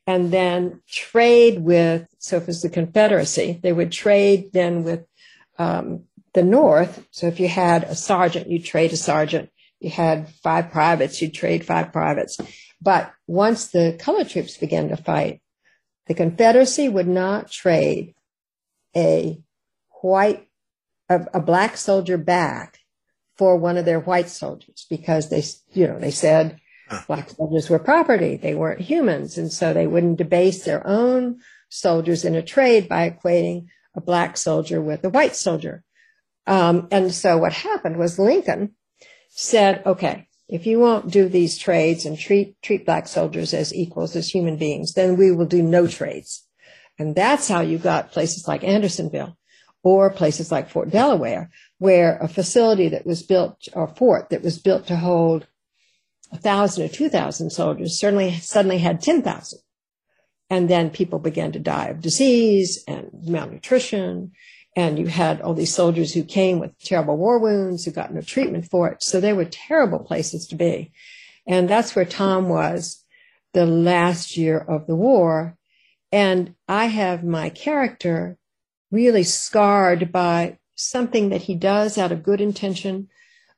[0.06, 5.06] and then trade with, so if it was the Confederacy, they would trade then with
[5.58, 7.06] um, the North.
[7.12, 9.50] So if you had a sergeant, you'd trade a sergeant.
[9.80, 12.38] You had five privates, you'd trade five privates.
[12.82, 15.42] But once the color troops began to fight,
[16.08, 18.14] the Confederacy would not trade
[18.96, 19.42] a
[20.02, 20.48] white,
[21.08, 22.80] a, a black soldier back
[23.38, 26.60] for one of their white soldiers because they, you know, they said
[27.08, 28.36] black soldiers were property.
[28.38, 29.38] They weren't humans.
[29.38, 34.38] And so they wouldn't debase their own soldiers in a trade by equating a black
[34.38, 35.84] soldier with a white soldier.
[36.46, 38.76] Um, and so what happened was Lincoln
[39.30, 44.16] said, okay, if you won't do these trades and treat, treat black soldiers as equals,
[44.16, 46.46] as human beings, then we will do no trades.
[47.00, 49.38] And that's how you got places like Andersonville
[49.84, 54.58] or places like Fort Delaware, where a facility that was built, or fort that was
[54.58, 55.48] built to hold
[56.34, 59.60] a thousand or two thousand soldiers certainly suddenly had 10,000.
[60.50, 64.32] And then people began to die of disease and malnutrition.
[64.76, 68.22] And you had all these soldiers who came with terrible war wounds, who got no
[68.22, 69.04] treatment for it.
[69.04, 70.92] So they were terrible places to be.
[71.48, 73.04] And that's where Tom was
[73.54, 75.58] the last year of the war.
[76.12, 78.38] And I have my character
[78.92, 83.10] really scarred by something that he does out of good intention,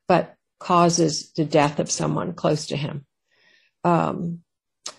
[0.08, 0.35] but
[0.66, 3.06] causes the death of someone close to him.
[3.84, 4.40] Um,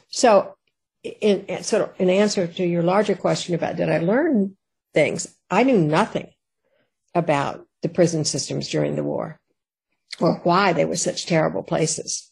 [0.09, 0.55] so,
[1.03, 4.57] in, in, sort of in answer to your larger question about did I learn
[4.95, 6.29] things, I knew nothing
[7.17, 9.41] about the prison systems during the war
[10.21, 12.31] or why they were such terrible places.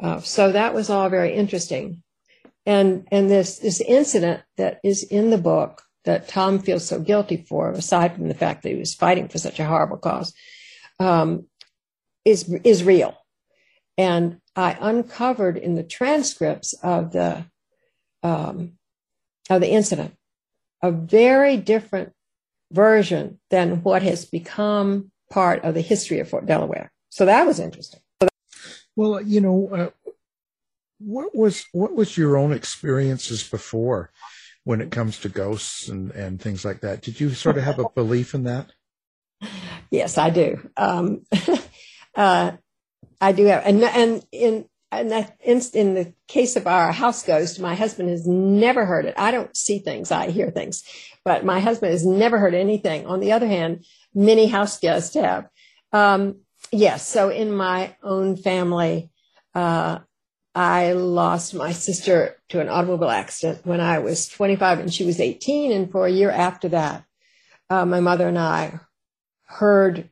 [0.00, 2.04] Uh, so that was all very interesting.
[2.66, 7.44] And, and this, this incident that is in the book that Tom feels so guilty
[7.48, 10.32] for, aside from the fact that he was fighting for such a horrible cause,
[11.00, 11.46] um,
[12.30, 13.16] is, is real.
[13.98, 17.44] And I uncovered in the transcripts of the,
[18.22, 18.72] um,
[19.48, 20.14] of the incident
[20.82, 22.12] a very different
[22.72, 26.90] version than what has become part of the history of Fort Delaware.
[27.10, 28.00] So that was interesting.
[28.96, 30.12] Well, you know, uh,
[30.98, 34.10] what was what was your own experiences before
[34.64, 37.02] when it comes to ghosts and and things like that?
[37.02, 38.72] Did you sort of have a belief in that?
[39.90, 40.68] Yes, I do.
[40.76, 41.22] Um,
[42.14, 42.52] uh,
[43.20, 47.22] I do have, and and in and that in, in the case of our house
[47.22, 49.14] ghost, my husband has never heard it.
[49.16, 50.82] I don't see things; I hear things,
[51.24, 53.06] but my husband has never heard anything.
[53.06, 55.48] On the other hand, many house guests have.
[55.92, 56.40] Um,
[56.72, 59.10] yes, so in my own family,
[59.54, 59.98] uh,
[60.54, 65.20] I lost my sister to an automobile accident when I was 25 and she was
[65.20, 65.72] 18.
[65.72, 67.04] And for a year after that,
[67.68, 68.80] uh, my mother and I
[69.46, 70.10] heard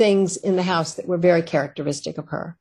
[0.00, 2.56] things in the house that were very characteristic of her.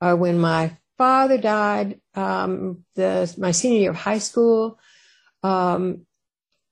[0.00, 4.78] Uh, when my father died, um, the, my senior year of high school,
[5.42, 6.06] um,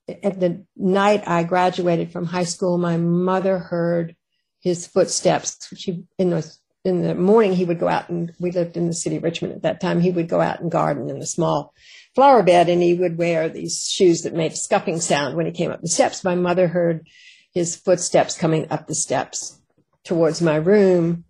[0.07, 4.15] at the night I graduated from high school, my mother heard
[4.61, 5.67] his footsteps.
[5.75, 6.49] She in the
[6.85, 9.55] in the morning he would go out and we lived in the city of Richmond
[9.55, 9.99] at that time.
[9.99, 11.73] He would go out and garden in a small
[12.15, 15.51] flower bed and he would wear these shoes that made a scuffing sound when he
[15.51, 16.23] came up the steps.
[16.23, 17.07] My mother heard
[17.53, 19.59] his footsteps coming up the steps
[20.03, 21.25] towards my room.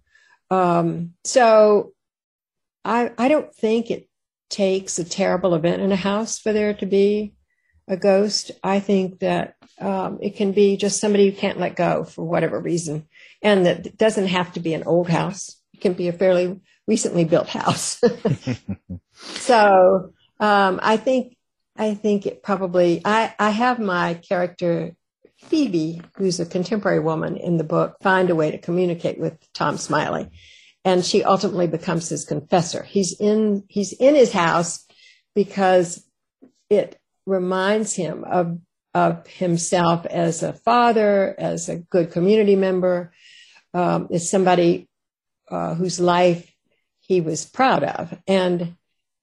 [0.49, 1.93] Um, so
[2.85, 4.09] I, I don't think it
[4.49, 7.33] takes a terrible event in a house for there to be
[7.87, 8.51] a ghost.
[8.63, 12.59] I think that um, it can be just somebody who can't let go for whatever
[12.59, 13.07] reason.
[13.41, 15.57] And that it doesn't have to be an old house.
[15.73, 18.01] It can be a fairly recently built house.
[19.13, 21.37] so um, I think
[21.75, 24.95] I think it probably I, I have my character
[25.53, 29.77] Phoebe, who's a contemporary woman in the book, find a way to communicate with Tom
[29.77, 30.27] Smiley.
[30.83, 32.81] And she ultimately becomes his confessor.
[32.81, 34.83] He's in he's in his house
[35.35, 36.03] because
[36.71, 38.57] it reminds him of
[38.95, 43.13] of himself as a father, as a good community member,
[43.75, 44.89] um, as somebody
[45.51, 46.51] uh, whose life
[46.99, 48.17] he was proud of.
[48.25, 48.75] And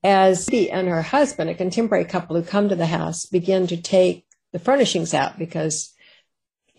[0.04, 3.76] as she and her husband, a contemporary couple who come to the house, begin to
[3.76, 5.92] take the furnishings out because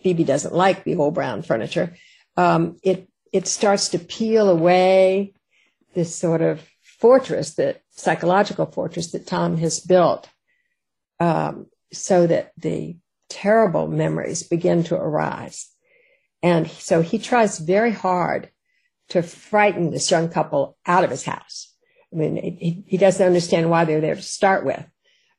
[0.02, 1.96] Phoebe doesn't like the old brown furniture,
[2.36, 5.32] um, it it starts to peel away
[5.94, 10.28] this sort of fortress that psychological fortress that Tom has built,
[11.20, 12.96] um, so that the
[13.28, 15.68] terrible memories begin to arise.
[16.42, 18.50] And so he tries very hard
[19.08, 21.74] to frighten this young couple out of his house.
[22.12, 24.84] I mean, he, he doesn't understand why they're there to start with.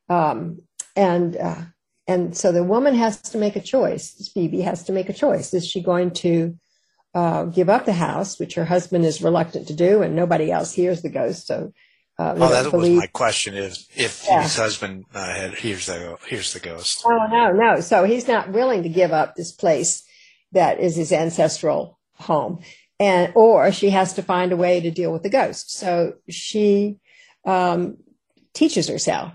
[0.10, 0.60] Um,
[0.96, 1.62] and, uh,
[2.08, 4.30] and so the woman has to make a choice.
[4.34, 5.54] Phoebe has to make a choice.
[5.54, 6.58] Is she going to
[7.14, 10.74] uh, give up the house, which her husband is reluctant to do, and nobody else
[10.74, 11.48] hears the ghost?
[11.48, 11.72] So,
[12.20, 12.94] uh, oh, that believe...
[12.94, 14.44] was my question: if if yeah.
[14.44, 17.04] his husband uh, hears the hears the ghost?
[17.06, 17.80] Oh no, no.
[17.80, 20.04] So he's not willing to give up this place
[20.52, 22.60] that is his ancestral home
[23.00, 25.72] and or she has to find a way to deal with the ghost.
[25.72, 26.98] So she
[27.46, 27.98] um,
[28.54, 29.34] teaches herself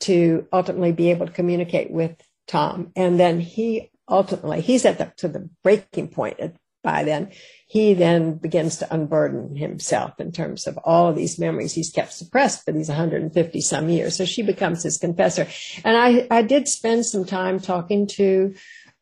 [0.00, 5.12] to ultimately be able to communicate with Tom, and then he ultimately he's at the
[5.18, 6.38] to the breaking point
[6.82, 7.30] by then.
[7.66, 12.12] He then begins to unburden himself in terms of all of these memories he's kept
[12.12, 14.16] suppressed for these 150 some years.
[14.16, 15.46] So she becomes his confessor.
[15.84, 18.54] And I, I did spend some time talking to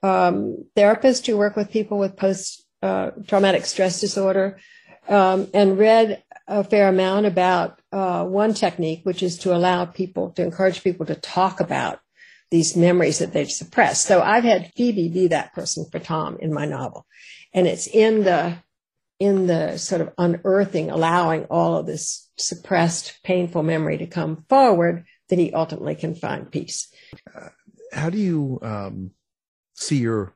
[0.03, 4.59] um, therapists who work with people with post uh, traumatic stress disorder,
[5.09, 10.31] um, and read a fair amount about uh, one technique, which is to allow people
[10.33, 12.01] to encourage people to talk about
[12.51, 14.07] these memories that they've suppressed.
[14.07, 17.07] So I've had Phoebe be that person for Tom in my novel,
[17.53, 18.57] and it's in the
[19.21, 25.05] in the sort of unearthing, allowing all of this suppressed, painful memory to come forward
[25.29, 26.89] that he ultimately can find peace.
[27.35, 27.49] Uh,
[27.93, 29.11] how do you um,
[29.75, 30.35] see your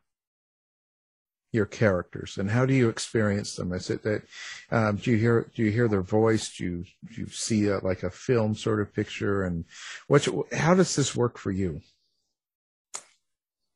[1.53, 3.73] your characters and how do you experience them?
[3.73, 4.23] Is it that
[4.71, 6.57] um, do you hear do you hear their voice?
[6.57, 9.45] Do you do you see a, like a film sort of picture?
[9.45, 9.65] And
[10.09, 11.81] what how does this work for you?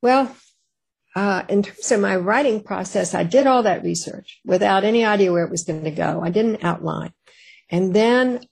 [0.01, 0.35] Well
[1.17, 5.31] uh, in terms of my writing process i did all that research without any idea
[5.31, 6.21] where it was going to go.
[6.23, 7.11] I didn't outline.
[7.71, 8.45] And then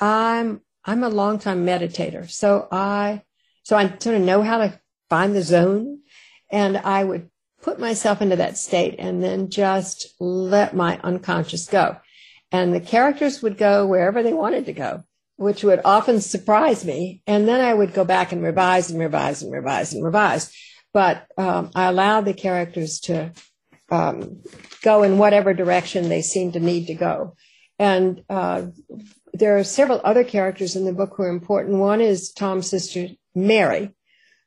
[0.00, 2.30] i'm i'm a long time meditator.
[2.30, 3.22] So i
[3.64, 6.02] so i sort of know how to find the zone
[6.48, 7.28] and i would
[7.62, 11.96] put myself into that state and then just let my unconscious go.
[12.50, 15.04] And the characters would go wherever they wanted to go,
[15.36, 17.22] which would often surprise me.
[17.26, 20.52] And then I would go back and revise and revise and revise and revise.
[20.92, 23.32] But um, I allowed the characters to
[23.90, 24.42] um,
[24.82, 27.36] go in whatever direction they seemed to need to go.
[27.78, 28.66] And uh,
[29.32, 31.78] there are several other characters in the book who are important.
[31.78, 33.94] One is Tom's sister, Mary,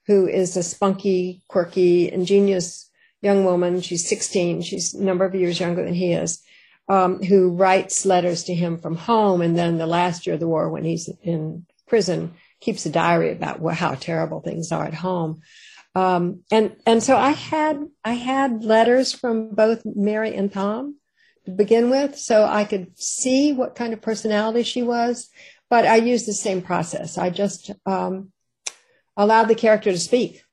[0.06, 3.82] who is a spunky, quirky, ingenious young woman.
[3.82, 4.62] She's 16.
[4.62, 6.42] She's a number of years younger than he is,
[6.90, 9.42] um, who writes letters to him from home.
[9.42, 13.32] And then the last year of the war, when he's in prison, keeps a diary
[13.32, 15.42] about what, how terrible things are at home.
[15.96, 20.98] Um, and and so I had I had letters from both Mary and Tom
[21.46, 25.30] to begin with, so I could see what kind of personality she was.
[25.70, 27.18] But I used the same process.
[27.18, 28.32] I just um,
[29.16, 30.44] allowed the character to speak,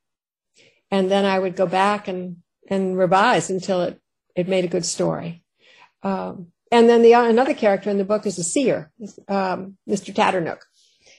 [0.93, 2.37] and then I would go back and
[2.73, 4.01] and revise until it,
[4.35, 5.45] it made a good story.
[6.03, 8.91] Um, and then the another character in the book is a seer,
[9.29, 10.15] um, Mr.
[10.15, 10.63] Tatternook,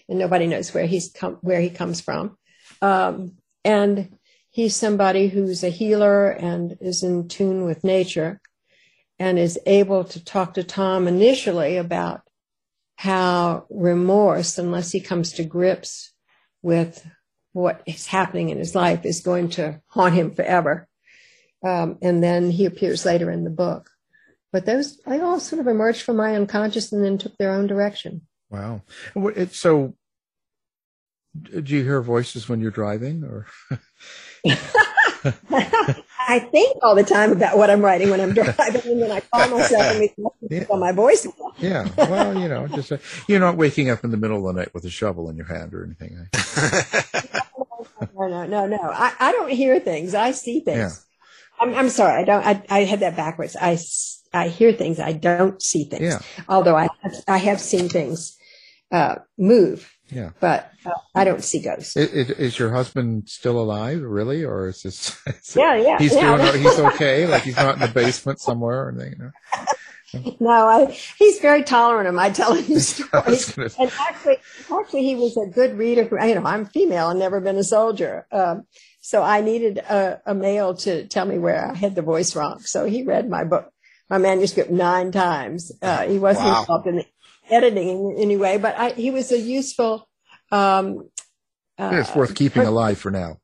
[0.09, 2.37] and nobody knows where he's come where he comes from.
[2.81, 4.17] Um, and
[4.49, 8.41] he's somebody who's a healer and is in tune with nature,
[9.19, 12.21] and is able to talk to Tom initially about
[12.95, 16.13] how remorse, unless he comes to grips
[16.63, 17.07] with
[17.51, 20.87] what is happening in his life, is going to haunt him forever.
[21.63, 23.89] Um, and then he appears later in the book.
[24.51, 27.67] But those, they all sort of emerged from my unconscious and then took their own
[27.67, 28.21] direction.
[28.49, 28.81] Wow.
[29.51, 29.95] So,
[31.41, 33.47] do you hear voices when you're driving or?
[36.27, 39.21] I think all the time about what I'm writing when I'm driving, and then I
[39.21, 40.13] call myself and make
[40.49, 40.65] yeah.
[40.69, 41.27] on my voice.
[41.57, 42.97] yeah, well, you know, just uh,
[43.27, 45.45] you're not waking up in the middle of the night with a shovel in your
[45.47, 46.27] hand or anything.
[46.33, 47.21] Eh?
[48.15, 48.81] no, no, no, no.
[48.81, 50.13] I, I don't hear things.
[50.13, 51.05] I see things.
[51.63, 52.21] I'm, I'm sorry.
[52.21, 53.55] I don't, I, I had that backwards.
[53.59, 53.77] I,
[54.33, 54.99] I hear things.
[54.99, 56.03] I don't see things.
[56.03, 56.19] Yeah.
[56.49, 58.37] Although I, have, I have seen things,
[58.91, 59.89] uh, move.
[60.09, 60.31] Yeah.
[60.39, 61.97] But uh, I don't see ghosts.
[61.97, 64.43] Is, is, your husband still alive, really?
[64.43, 65.97] Or is this, is yeah, yeah.
[65.97, 66.37] He's yeah.
[66.37, 67.25] doing, he's okay?
[67.25, 70.35] Like he's not in the basement somewhere or anything, you know?
[70.39, 73.57] no, I, he's very tolerant of my telling him stories.
[73.57, 74.37] and actually,
[74.71, 76.03] actually, he was a good reader.
[76.03, 78.27] You know, I'm female and never been a soldier.
[78.31, 78.65] Um,
[79.05, 82.61] so I needed a, a male to tell me where I had the voice wrong.
[82.61, 83.69] So he read my book,
[84.09, 85.73] my manuscript nine times.
[85.81, 86.61] Uh, he wasn't wow.
[86.61, 87.05] involved in the
[87.49, 90.07] editing in any way, but I, he was a useful.
[90.53, 91.09] Um,
[91.77, 93.39] uh, it's worth keeping alive for now.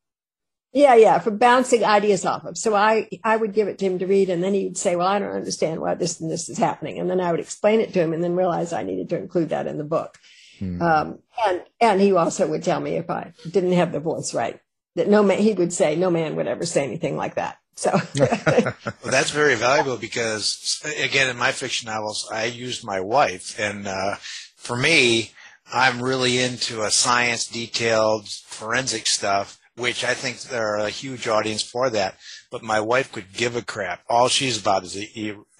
[0.72, 2.58] Yeah, yeah, for bouncing ideas off of.
[2.58, 5.08] So I, I would give it to him to read, and then he'd say, "Well,
[5.08, 7.92] I don't understand why this and this is happening," and then I would explain it
[7.94, 10.18] to him, and then realize I needed to include that in the book.
[10.60, 10.82] Hmm.
[10.82, 14.62] Um, and and he also would tell me if I didn't have the voice right,
[15.00, 17.58] that no man he would say no man would ever say anything like that.
[17.76, 18.74] So well,
[19.06, 24.16] that's very valuable because again, in my fiction novels, I used my wife, and uh,
[24.58, 25.32] for me,
[25.74, 31.28] I'm really into a science detailed forensic stuff which I think there are a huge
[31.28, 32.18] audience for that.
[32.52, 34.02] But my wife could give a crap.
[34.10, 34.98] All she's about is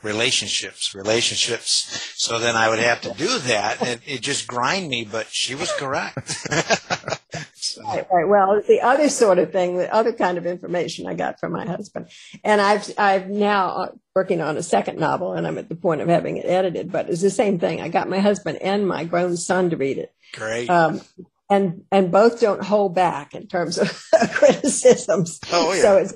[0.04, 2.14] relationships, relationships.
[2.18, 5.08] So then I would have to do that, and it just grind me.
[5.10, 6.48] But she was correct.
[7.54, 7.82] so.
[7.90, 8.28] Right, right.
[8.28, 11.66] Well, the other sort of thing, the other kind of information I got from my
[11.66, 12.08] husband,
[12.44, 16.02] and I've I've now uh, working on a second novel, and I'm at the point
[16.02, 16.92] of having it edited.
[16.92, 17.82] But it's the same thing.
[17.82, 20.14] I got my husband and my grown son to read it.
[20.34, 20.70] Great.
[20.70, 21.02] Um,
[21.50, 25.40] and and both don't hold back in terms of criticisms.
[25.52, 25.82] Oh yeah.
[25.82, 26.14] So it's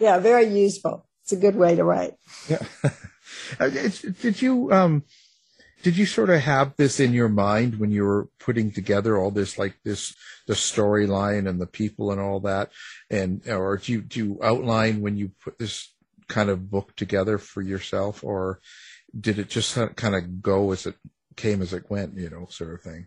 [0.00, 1.06] yeah, very useful.
[1.22, 2.14] It's a good way to write.
[2.48, 2.62] Yeah.
[3.58, 5.02] Uh, did you um
[5.82, 9.30] did you sort of have this in your mind when you were putting together all
[9.30, 10.14] this like this
[10.46, 12.70] the storyline and the people and all that?
[13.10, 15.92] And or do you do you outline when you put this
[16.28, 18.22] kind of book together for yourself?
[18.22, 18.60] Or
[19.18, 20.96] did it just kind of go as it
[21.36, 23.06] came as it went you know sort of thing?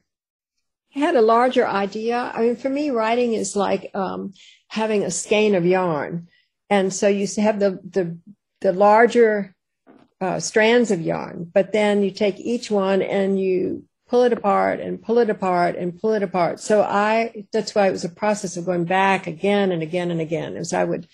[0.95, 2.31] I had a larger idea.
[2.35, 4.33] I mean, for me, writing is like um,
[4.67, 6.27] having a skein of yarn,
[6.69, 8.17] and so you have the the
[8.61, 9.52] the larger
[10.23, 14.79] uh, strands of yarn, but then you take each one and you pull it apart
[14.79, 16.59] and pull it apart and pull it apart.
[16.59, 20.21] So I that's why it was a process of going back again and again and
[20.21, 20.55] again.
[20.55, 21.07] As I would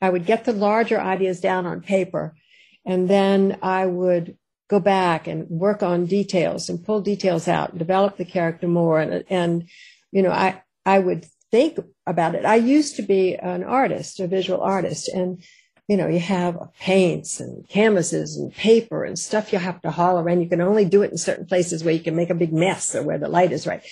[0.00, 2.36] I would get the larger ideas down on paper,
[2.84, 4.36] and then I would
[4.68, 9.00] go back and work on details and pull details out and develop the character more.
[9.00, 9.68] And, and,
[10.10, 12.44] you know, I, I would think about it.
[12.44, 15.42] I used to be an artist, a visual artist, and,
[15.88, 20.18] you know, you have paints and canvases and paper and stuff you have to haul
[20.18, 20.40] around.
[20.40, 22.94] You can only do it in certain places where you can make a big mess
[22.94, 23.82] or where the light is right.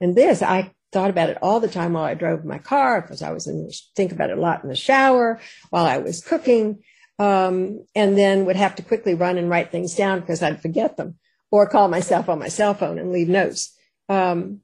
[0.00, 3.22] And this, I thought about it all the time while I drove my car because
[3.22, 5.40] I was in, think about it a lot in the shower
[5.70, 6.82] while I was cooking
[7.18, 10.96] um, and then would have to quickly run and write things down because I'd forget
[10.96, 11.16] them
[11.52, 13.76] or call myself on my cell phone and leave notes.
[14.08, 14.60] Um,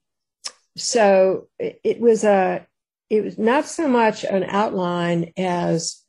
[0.76, 2.66] so it, it, was a,
[3.08, 5.99] it was not so much an outline as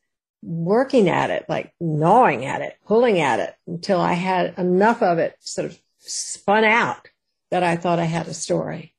[0.41, 5.19] working at it, like gnawing at it, pulling at it until I had enough of
[5.19, 7.09] it sort of spun out
[7.51, 8.95] that I thought I had a story.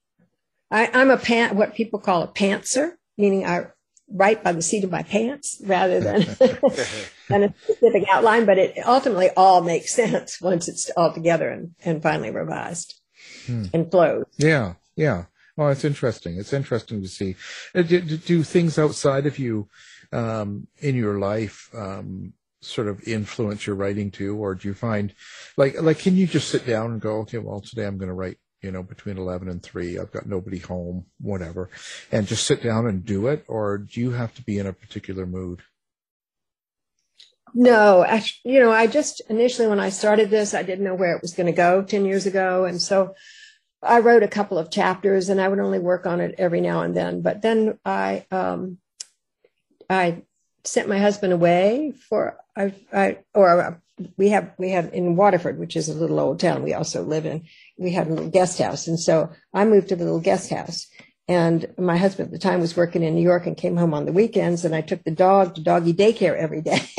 [0.70, 3.66] I, am a pant, what people call a pantser, meaning I
[4.08, 6.20] write by the seat of my pants rather than
[7.28, 11.74] than a specific outline, but it ultimately all makes sense once it's all together and,
[11.84, 13.00] and finally revised
[13.46, 13.66] hmm.
[13.72, 14.24] and flows.
[14.36, 15.24] Yeah, yeah.
[15.56, 16.38] Well, it's interesting.
[16.38, 17.36] It's interesting to see.
[17.74, 19.68] Uh, do, do things outside of you
[20.12, 25.14] um, in your life um, sort of influence your writing too, or do you find
[25.56, 28.14] like like can you just sit down and go, okay, well today I'm going to
[28.14, 29.98] write you know, between 11 and 3.
[29.98, 31.68] I've got nobody home, whatever.
[32.12, 33.44] And just sit down and do it?
[33.48, 35.62] Or do you have to be in a particular mood?
[37.54, 41.14] No, actually, you know, I just initially when I started this, I didn't know where
[41.14, 42.64] it was going to go 10 years ago.
[42.64, 43.14] And so
[43.82, 46.82] I wrote a couple of chapters and I would only work on it every now
[46.82, 47.20] and then.
[47.20, 48.78] But then I, um,
[49.88, 50.22] I
[50.64, 53.74] sent my husband away for, I, I, or uh,
[54.16, 57.26] we have, we have in Waterford, which is a little old town we also live
[57.26, 57.44] in
[57.82, 58.86] we had a little guest house.
[58.86, 60.88] And so I moved to the little guest house.
[61.28, 64.06] And my husband at the time was working in New York and came home on
[64.06, 64.64] the weekends.
[64.64, 66.82] And I took the dog to doggy daycare every day.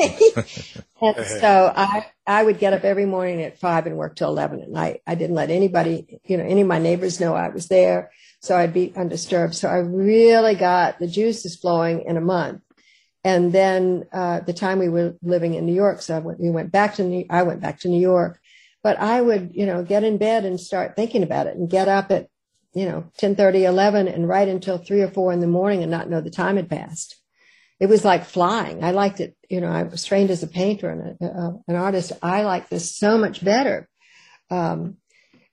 [1.02, 4.62] and so I, I would get up every morning at five and work till 11
[4.62, 5.02] at night.
[5.06, 8.10] I didn't let anybody, you know, any of my neighbors know I was there.
[8.40, 9.54] So I'd be undisturbed.
[9.54, 12.62] So I really got the juices flowing in a month.
[13.24, 16.70] And then, uh, the time we were living in New York, so went, we went
[16.70, 18.38] back to New, I went back to New York
[18.84, 21.88] but I would, you know, get in bed and start thinking about it and get
[21.88, 22.28] up at,
[22.74, 25.90] you know, 10, 30, 11 and write until three or four in the morning and
[25.90, 27.16] not know the time had passed.
[27.80, 28.84] It was like flying.
[28.84, 29.36] I liked it.
[29.48, 32.12] You know, I was trained as a painter and a, a, an artist.
[32.22, 33.88] I like this so much better.
[34.50, 34.98] Um,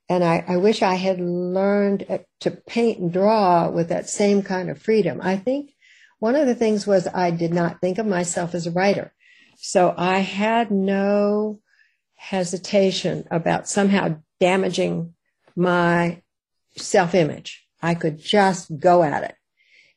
[0.09, 2.05] and I, I wish I had learned
[2.41, 5.21] to paint and draw with that same kind of freedom.
[5.23, 5.71] I think
[6.21, 9.11] one of the things was I did not think of myself as a writer.
[9.57, 11.59] So I had no
[12.13, 15.15] hesitation about somehow damaging
[15.55, 16.21] my
[16.77, 17.65] self image.
[17.81, 19.35] I could just go at it.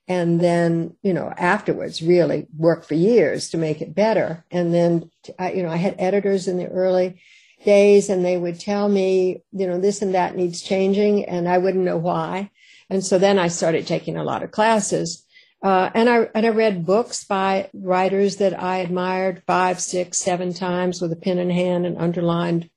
[0.08, 4.46] And then, you know, afterwards really work for years to make it better.
[4.50, 5.10] And then,
[5.54, 7.20] you know, I had editors in the early
[7.66, 11.58] days and they would tell me, you know, this and that needs changing and I
[11.58, 12.50] wouldn't know why.
[12.88, 15.23] And so then I started taking a lot of classes.
[15.64, 20.52] Uh, and I and I read books by writers that I admired five, six, seven
[20.52, 22.68] times with a pen in hand and underlined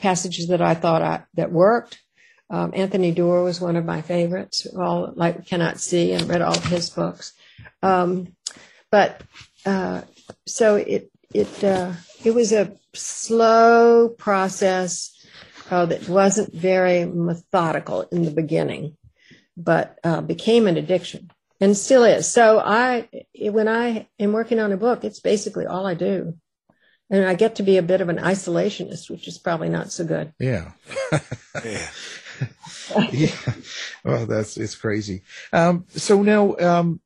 [0.00, 2.00] passages that I thought I, that worked.
[2.50, 4.66] Um, Anthony Doerr was one of my favorites.
[4.76, 7.32] All like cannot see and read all of his books.
[7.80, 8.34] Um,
[8.90, 9.22] but
[9.64, 10.02] uh,
[10.44, 11.92] so it it uh,
[12.24, 15.16] it was a slow process
[15.70, 18.96] uh, that wasn't very methodical in the beginning,
[19.56, 21.30] but uh, became an addiction
[21.62, 22.30] and still is.
[22.30, 23.08] So I
[23.38, 26.36] when I am working on a book, it's basically all I do.
[27.08, 30.04] And I get to be a bit of an isolationist, which is probably not so
[30.04, 30.32] good.
[30.40, 30.72] Yeah.
[31.64, 31.90] yeah.
[33.12, 33.54] yeah.
[34.02, 35.22] Well, that's it's crazy.
[35.52, 37.00] Um, so now, um,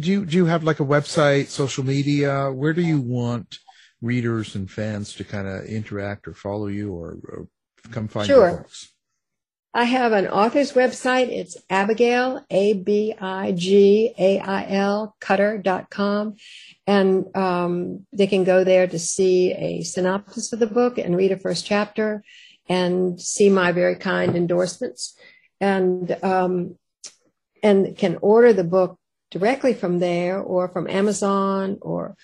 [0.00, 2.50] do you do you have like a website, social media?
[2.50, 3.58] Where do you want
[4.02, 7.48] readers and fans to kind of interact or follow you or, or
[7.92, 8.48] come find sure.
[8.48, 8.93] your books?
[9.76, 11.30] I have an author's website.
[11.30, 13.16] It's Abigail, A-B-I-G-A-I-L,
[15.20, 16.36] cutter.com.
[16.86, 21.32] And um, they can go there to see a synopsis of the book and read
[21.32, 22.22] a first chapter
[22.68, 25.16] and see my very kind endorsements.
[25.60, 26.76] And, um,
[27.60, 28.96] and can order the book
[29.32, 32.14] directly from there or from Amazon or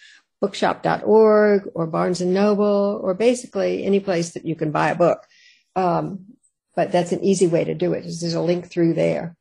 [0.40, 5.26] bookshop.org or Barnes and Noble or basically any place that you can buy a book.
[5.74, 6.26] Um,
[6.74, 8.02] but that's an easy way to do it.
[8.02, 9.36] There's a link through there.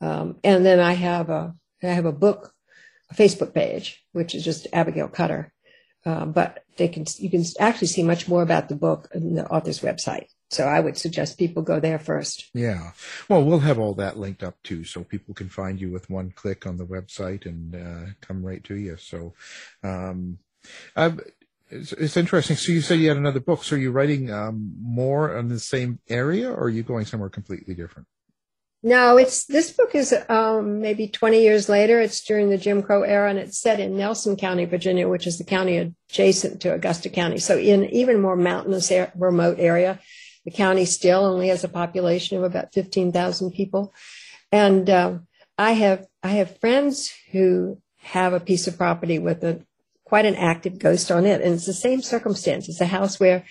[0.00, 2.52] Um, and then I have a, I have a book,
[3.10, 5.52] a Facebook page, which is just Abigail Cutter.
[6.04, 9.46] Um, but they can, you can actually see much more about the book on the
[9.46, 10.26] author's website.
[10.50, 12.50] So I would suggest people go there first.
[12.52, 12.90] Yeah.
[13.28, 16.30] Well, we'll have all that linked up too, so people can find you with one
[16.30, 18.96] click on the website and uh, come right to you.
[18.98, 19.32] So,
[19.82, 20.38] um,
[21.72, 22.56] it's, it's, interesting.
[22.56, 23.64] So you said you had another book.
[23.64, 27.30] So are you writing um, more on the same area, or are you going somewhere
[27.30, 28.06] completely different?
[28.84, 32.00] No, it's this book is um, maybe 20 years later.
[32.00, 35.38] It's during the Jim Crow era, and it's set in Nelson County, Virginia, which is
[35.38, 37.38] the county adjacent to Augusta County.
[37.38, 40.00] So in even more mountainous, remote area.
[40.44, 43.94] The county still only has a population of about 15,000 people.
[44.50, 45.18] And uh,
[45.56, 49.64] I have I have friends who have a piece of property with a
[50.12, 52.68] quite an active ghost on it, and it's the same circumstance.
[52.68, 53.46] It's a house where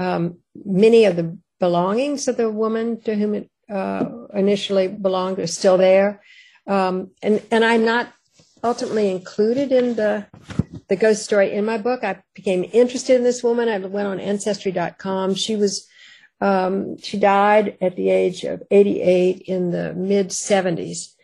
[0.00, 5.46] um, many of the belongings of the woman to whom it uh, initially belonged are
[5.46, 6.20] still there,
[6.66, 8.12] um, and and I'm not
[8.64, 10.26] ultimately included in the
[10.88, 12.02] the ghost story in my book.
[12.02, 13.68] I became interested in this woman.
[13.68, 15.36] I went on Ancestry.com.
[15.36, 15.86] She was
[16.40, 21.14] um, she died at the age of 88 in the mid 70s.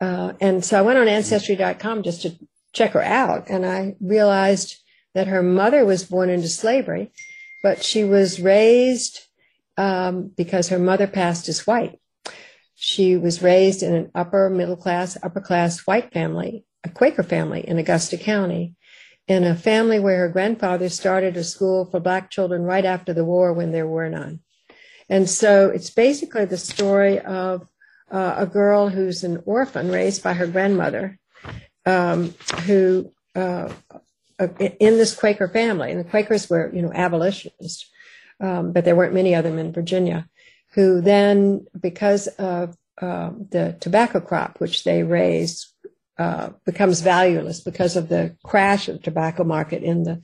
[0.00, 2.38] Uh, and so I went on ancestry.com just to
[2.72, 3.48] check her out.
[3.48, 4.76] And I realized
[5.14, 7.12] that her mother was born into slavery,
[7.62, 9.26] but she was raised
[9.76, 12.00] um, because her mother passed as white.
[12.74, 17.60] She was raised in an upper middle class, upper class white family, a Quaker family
[17.60, 18.74] in Augusta County,
[19.28, 23.24] in a family where her grandfather started a school for black children right after the
[23.24, 24.40] war when there were none.
[25.08, 27.68] And so it's basically the story of
[28.10, 31.19] uh, a girl who's an orphan raised by her grandmother,
[31.90, 32.34] um,
[32.66, 33.72] who uh,
[34.38, 37.90] uh, in this Quaker family, and the Quakers were, you know, abolitionists,
[38.40, 40.28] um, but there weren't many of them in Virginia,
[40.74, 45.66] who then, because of uh, the tobacco crop which they raised,
[46.18, 50.22] uh, becomes valueless because of the crash of the tobacco market in the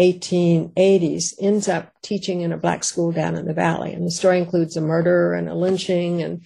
[0.00, 3.92] 1880s, ends up teaching in a black school down in the valley.
[3.92, 6.44] And the story includes a murder and a lynching and,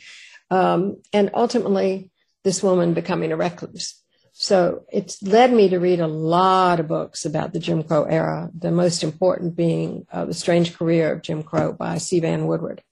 [0.51, 2.11] um, and ultimately
[2.45, 4.02] this woman becoming a recluse.
[4.43, 8.51] So it's led me to read a lot of books about the Jim Crow era,
[8.53, 12.19] the most important being uh, The Strange Career of Jim Crow by C.
[12.19, 12.83] Vann Woodward,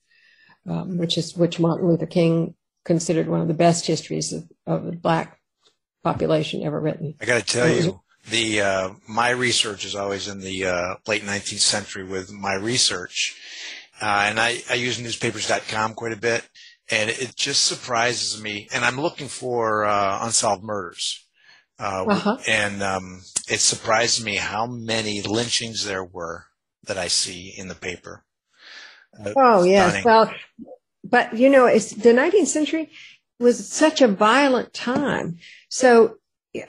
[0.69, 4.85] um, which is, which Martin Luther King considered one of the best histories of, of
[4.85, 5.41] the black
[6.05, 7.17] population ever written.
[7.21, 11.23] I got to tell you, the uh, my research is always in the uh, late
[11.23, 13.35] 19th century with my research,
[14.01, 16.49] uh, and I, I use newspapers.com quite a bit,
[16.93, 18.69] and it just surprises me.
[18.73, 21.27] And I'm looking for uh, unsolved murders,
[21.81, 22.37] uh, uh-huh.
[22.47, 26.45] and um, it surprised me how many lynchings there were
[26.85, 28.25] that I see in the paper.
[29.19, 30.33] Uh, oh yes, well,
[31.03, 32.91] but you know, it's the 19th century
[33.39, 35.39] was such a violent time.
[35.69, 36.17] So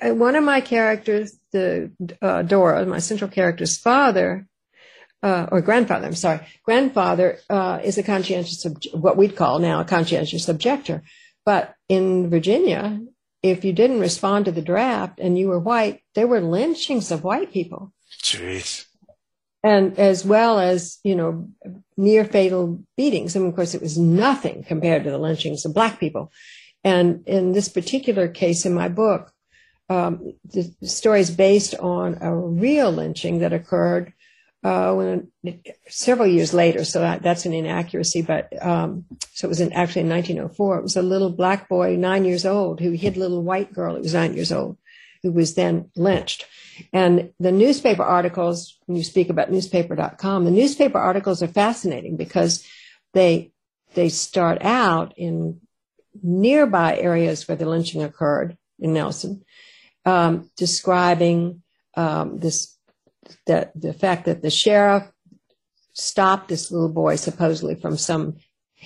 [0.03, 1.91] one of my characters, the
[2.21, 4.47] uh, Dora, my central character's father,
[5.23, 9.85] uh, or grandfather, I'm sorry, grandfather uh, is a conscientious, what we'd call now a
[9.85, 11.03] conscientious objector.
[11.45, 13.01] But in Virginia,
[13.43, 17.23] if you didn't respond to the draft and you were white, there were lynchings of
[17.23, 17.91] white people.
[18.21, 18.85] Jeez.
[19.63, 21.49] and as well as you know
[21.97, 23.35] near fatal beatings.
[23.35, 26.31] And of course, it was nothing compared to the lynchings of black people.
[26.83, 29.31] And in this particular case in my book,
[29.89, 34.13] um, the story is based on a real lynching that occurred
[34.63, 35.29] uh, when
[35.87, 36.85] several years later.
[36.85, 40.77] So that, that's an inaccuracy, but um, so it was in, actually in 1904.
[40.77, 43.95] It was a little black boy, nine years old, who hid a little white girl
[43.95, 44.77] who was nine years old,
[45.23, 46.45] who was then lynched.
[46.93, 52.65] And the newspaper articles, when you speak about newspaper.com, the newspaper articles are fascinating because
[53.13, 53.51] they
[53.93, 55.59] they start out in
[56.23, 59.43] nearby areas where the lynching occurred in Nelson,
[60.05, 61.61] um, describing
[61.95, 62.77] um, this
[63.47, 65.03] that the fact that the sheriff
[65.93, 68.37] stopped this little boy supposedly from some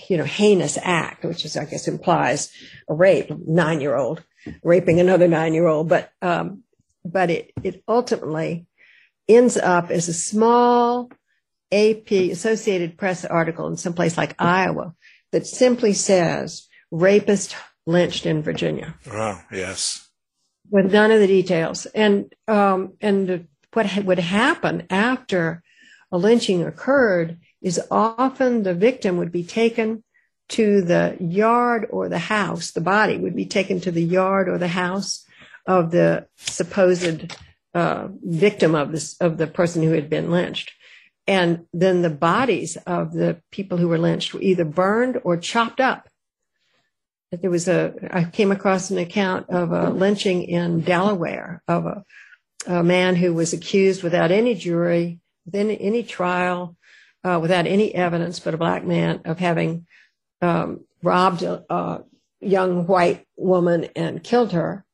[0.08, 2.52] you know heinous act, which is I guess implies
[2.90, 4.24] a rape, nine year old
[4.64, 6.64] raping another nine year old, but um,
[7.04, 8.68] but it it ultimately
[9.28, 11.10] ends up as a small
[11.72, 14.94] AP Associated Press article in some place like Iowa
[15.32, 18.96] that simply says rapist lynched in Virginia.
[19.12, 20.10] Oh, yes.
[20.70, 21.86] With none of the details.
[21.88, 25.64] And, um, and what ha- would happen after
[26.12, 30.04] a lynching occurred is often the victim would be taken
[30.48, 32.72] to the yard or the house.
[32.72, 35.26] The body would be taken to the yard or the house
[35.66, 37.36] of the supposed
[37.74, 40.72] uh, victim of this of the person who had been lynched.
[41.28, 45.80] And then the bodies of the people who were lynched were either burned or chopped
[45.80, 46.08] up
[47.42, 52.04] there was a, I came across an account of a lynching in Delaware of a,
[52.68, 56.76] a man who was accused without any jury, within any trial,
[57.24, 59.86] uh, without any evidence, but a black man of having
[60.42, 62.04] um, robbed a, a,
[62.42, 64.86] young white woman and killed her,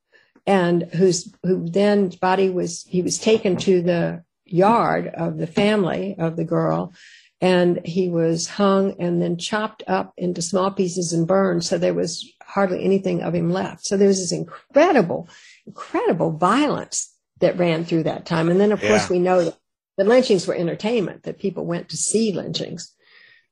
[0.45, 6.16] and whose who then body was he was taken to the yard of the family
[6.18, 6.93] of the girl
[7.41, 11.66] and he was hung and then chopped up into small pieces and burned.
[11.66, 13.86] So there was hardly anything of him left.
[13.86, 15.28] So there was this incredible,
[15.66, 17.11] incredible violence
[17.42, 18.50] that ran through that time.
[18.50, 18.89] And then, of yeah.
[18.89, 19.58] course, we know that
[19.98, 22.96] the lynchings were entertainment, that people went to see lynchings,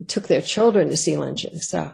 [0.08, 1.68] took their children to see lynchings.
[1.68, 1.92] So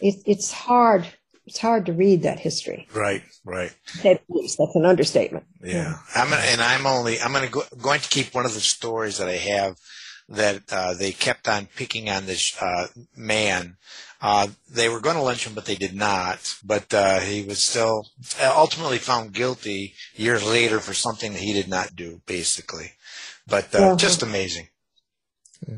[0.00, 1.06] it, it's hard.
[1.46, 2.88] It's hard to read that history.
[2.94, 3.70] Right, right.
[4.02, 4.24] That's
[4.58, 5.44] an understatement.
[5.62, 5.98] Yeah, yeah.
[6.16, 9.18] I'm gonna, and I'm only I'm gonna go, going to keep one of the stories
[9.18, 9.76] that I have
[10.28, 13.76] that uh, they kept on picking on this uh, man.
[14.20, 16.56] Uh, they were going to lynch him, but they did not.
[16.64, 18.08] But uh, he was still
[18.40, 22.92] ultimately found guilty years later for something that he did not do, basically.
[23.46, 24.68] But uh, just amazing.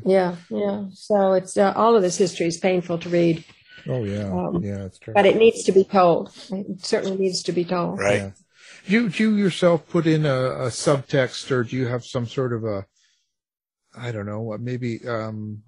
[0.05, 0.85] Yeah, yeah.
[0.93, 3.43] So it's uh, all of this history is painful to read.
[3.87, 5.13] Oh yeah, um, yeah, it's true.
[5.13, 6.31] But it needs to be told.
[6.51, 7.99] It certainly needs to be told.
[7.99, 8.15] Right.
[8.17, 8.31] Yeah.
[8.85, 12.25] Do you, do you yourself put in a, a subtext, or do you have some
[12.25, 12.85] sort of a
[13.97, 15.63] I don't know, what maybe um,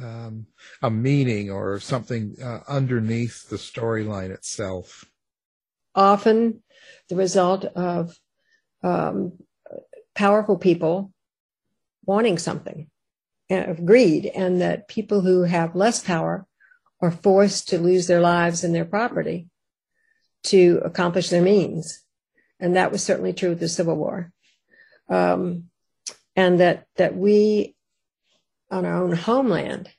[0.00, 0.46] um,
[0.82, 5.04] a meaning or something uh, underneath the storyline itself.
[5.94, 6.62] Often,
[7.08, 8.16] the result of
[8.82, 9.32] um,
[10.14, 11.12] powerful people
[12.04, 12.88] wanting something,
[13.50, 16.46] uh, of greed, and that people who have less power
[17.00, 19.48] are forced to lose their lives and their property
[20.44, 22.02] to accomplish their means.
[22.58, 24.32] And that was certainly true with the Civil War.
[25.08, 25.64] Um,
[26.36, 27.74] and that that we
[28.70, 29.90] on our own homeland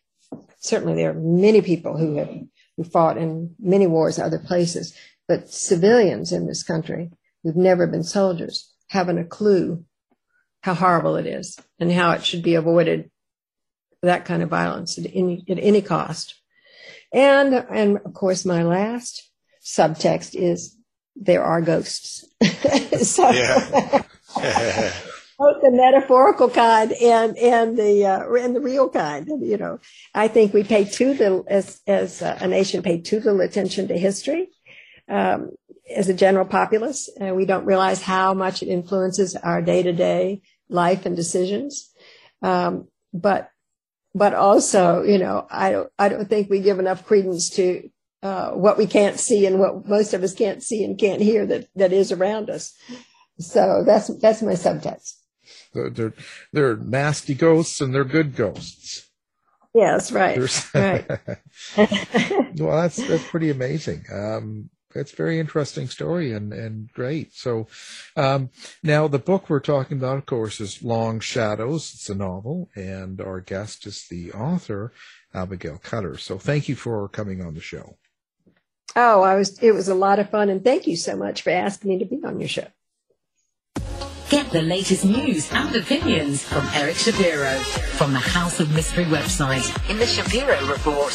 [0.60, 2.30] certainly there are many people who have
[2.78, 4.96] who fought in many wars other places
[5.28, 7.12] but civilians in this country
[7.44, 9.84] who've never been soldiers haven't a clue
[10.62, 13.12] how horrible it is and how it should be avoided
[14.02, 16.36] that kind of violence at any at any cost.
[17.12, 19.30] And and of course my last
[19.64, 20.78] subtext is
[21.16, 22.26] there are ghosts.
[23.04, 23.30] So
[25.38, 29.28] both the metaphorical kind and and the uh, and the real kind.
[29.28, 29.80] You know,
[30.14, 33.98] I think we pay too little as as a nation pay too little attention to
[33.98, 34.50] history.
[35.10, 35.52] Um,
[35.94, 39.92] as a general populace, and we don't realize how much it influences our day to
[39.92, 41.92] day life and decisions.
[42.42, 43.50] Um, but
[44.16, 47.90] but also, you know, I don't I don't think we give enough credence to
[48.22, 51.46] uh, what we can't see and what most of us can't see and can't hear
[51.46, 52.74] that that is around us.
[53.40, 55.16] So that's that's my subtext.
[55.74, 56.14] They're
[56.52, 59.10] they're nasty ghosts and they're good ghosts.
[59.74, 60.38] Yes, right.
[60.74, 61.08] right.
[62.58, 64.06] well, that's that's pretty amazing.
[64.12, 67.34] Um, it's a very interesting story and, and great.
[67.34, 67.68] So,
[68.16, 68.50] um,
[68.84, 71.94] now the book we're talking about, of course, is Long Shadows.
[71.96, 74.94] It's a novel, and our guest is the author,
[75.34, 76.18] Abigail Cutter.
[76.18, 77.98] So, thank you for coming on the show.
[78.96, 79.58] Oh, I was.
[79.60, 82.06] It was a lot of fun, and thank you so much for asking me to
[82.06, 82.68] be on your show.
[84.34, 87.54] Get the latest news and opinions from Eric Shapiro
[88.00, 91.14] from the House of Mystery website in the Shapiro Report.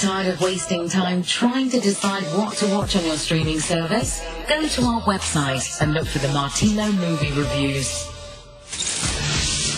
[0.00, 4.26] Tired of wasting time trying to decide what to watch on your streaming service?
[4.48, 8.08] Go to our website and look for the Martino movie reviews.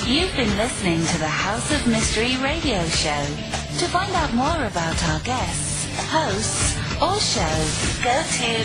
[0.07, 3.27] You've been listening to the House of Mystery radio show.
[3.79, 8.65] To find out more about our guests, hosts, or shows, go to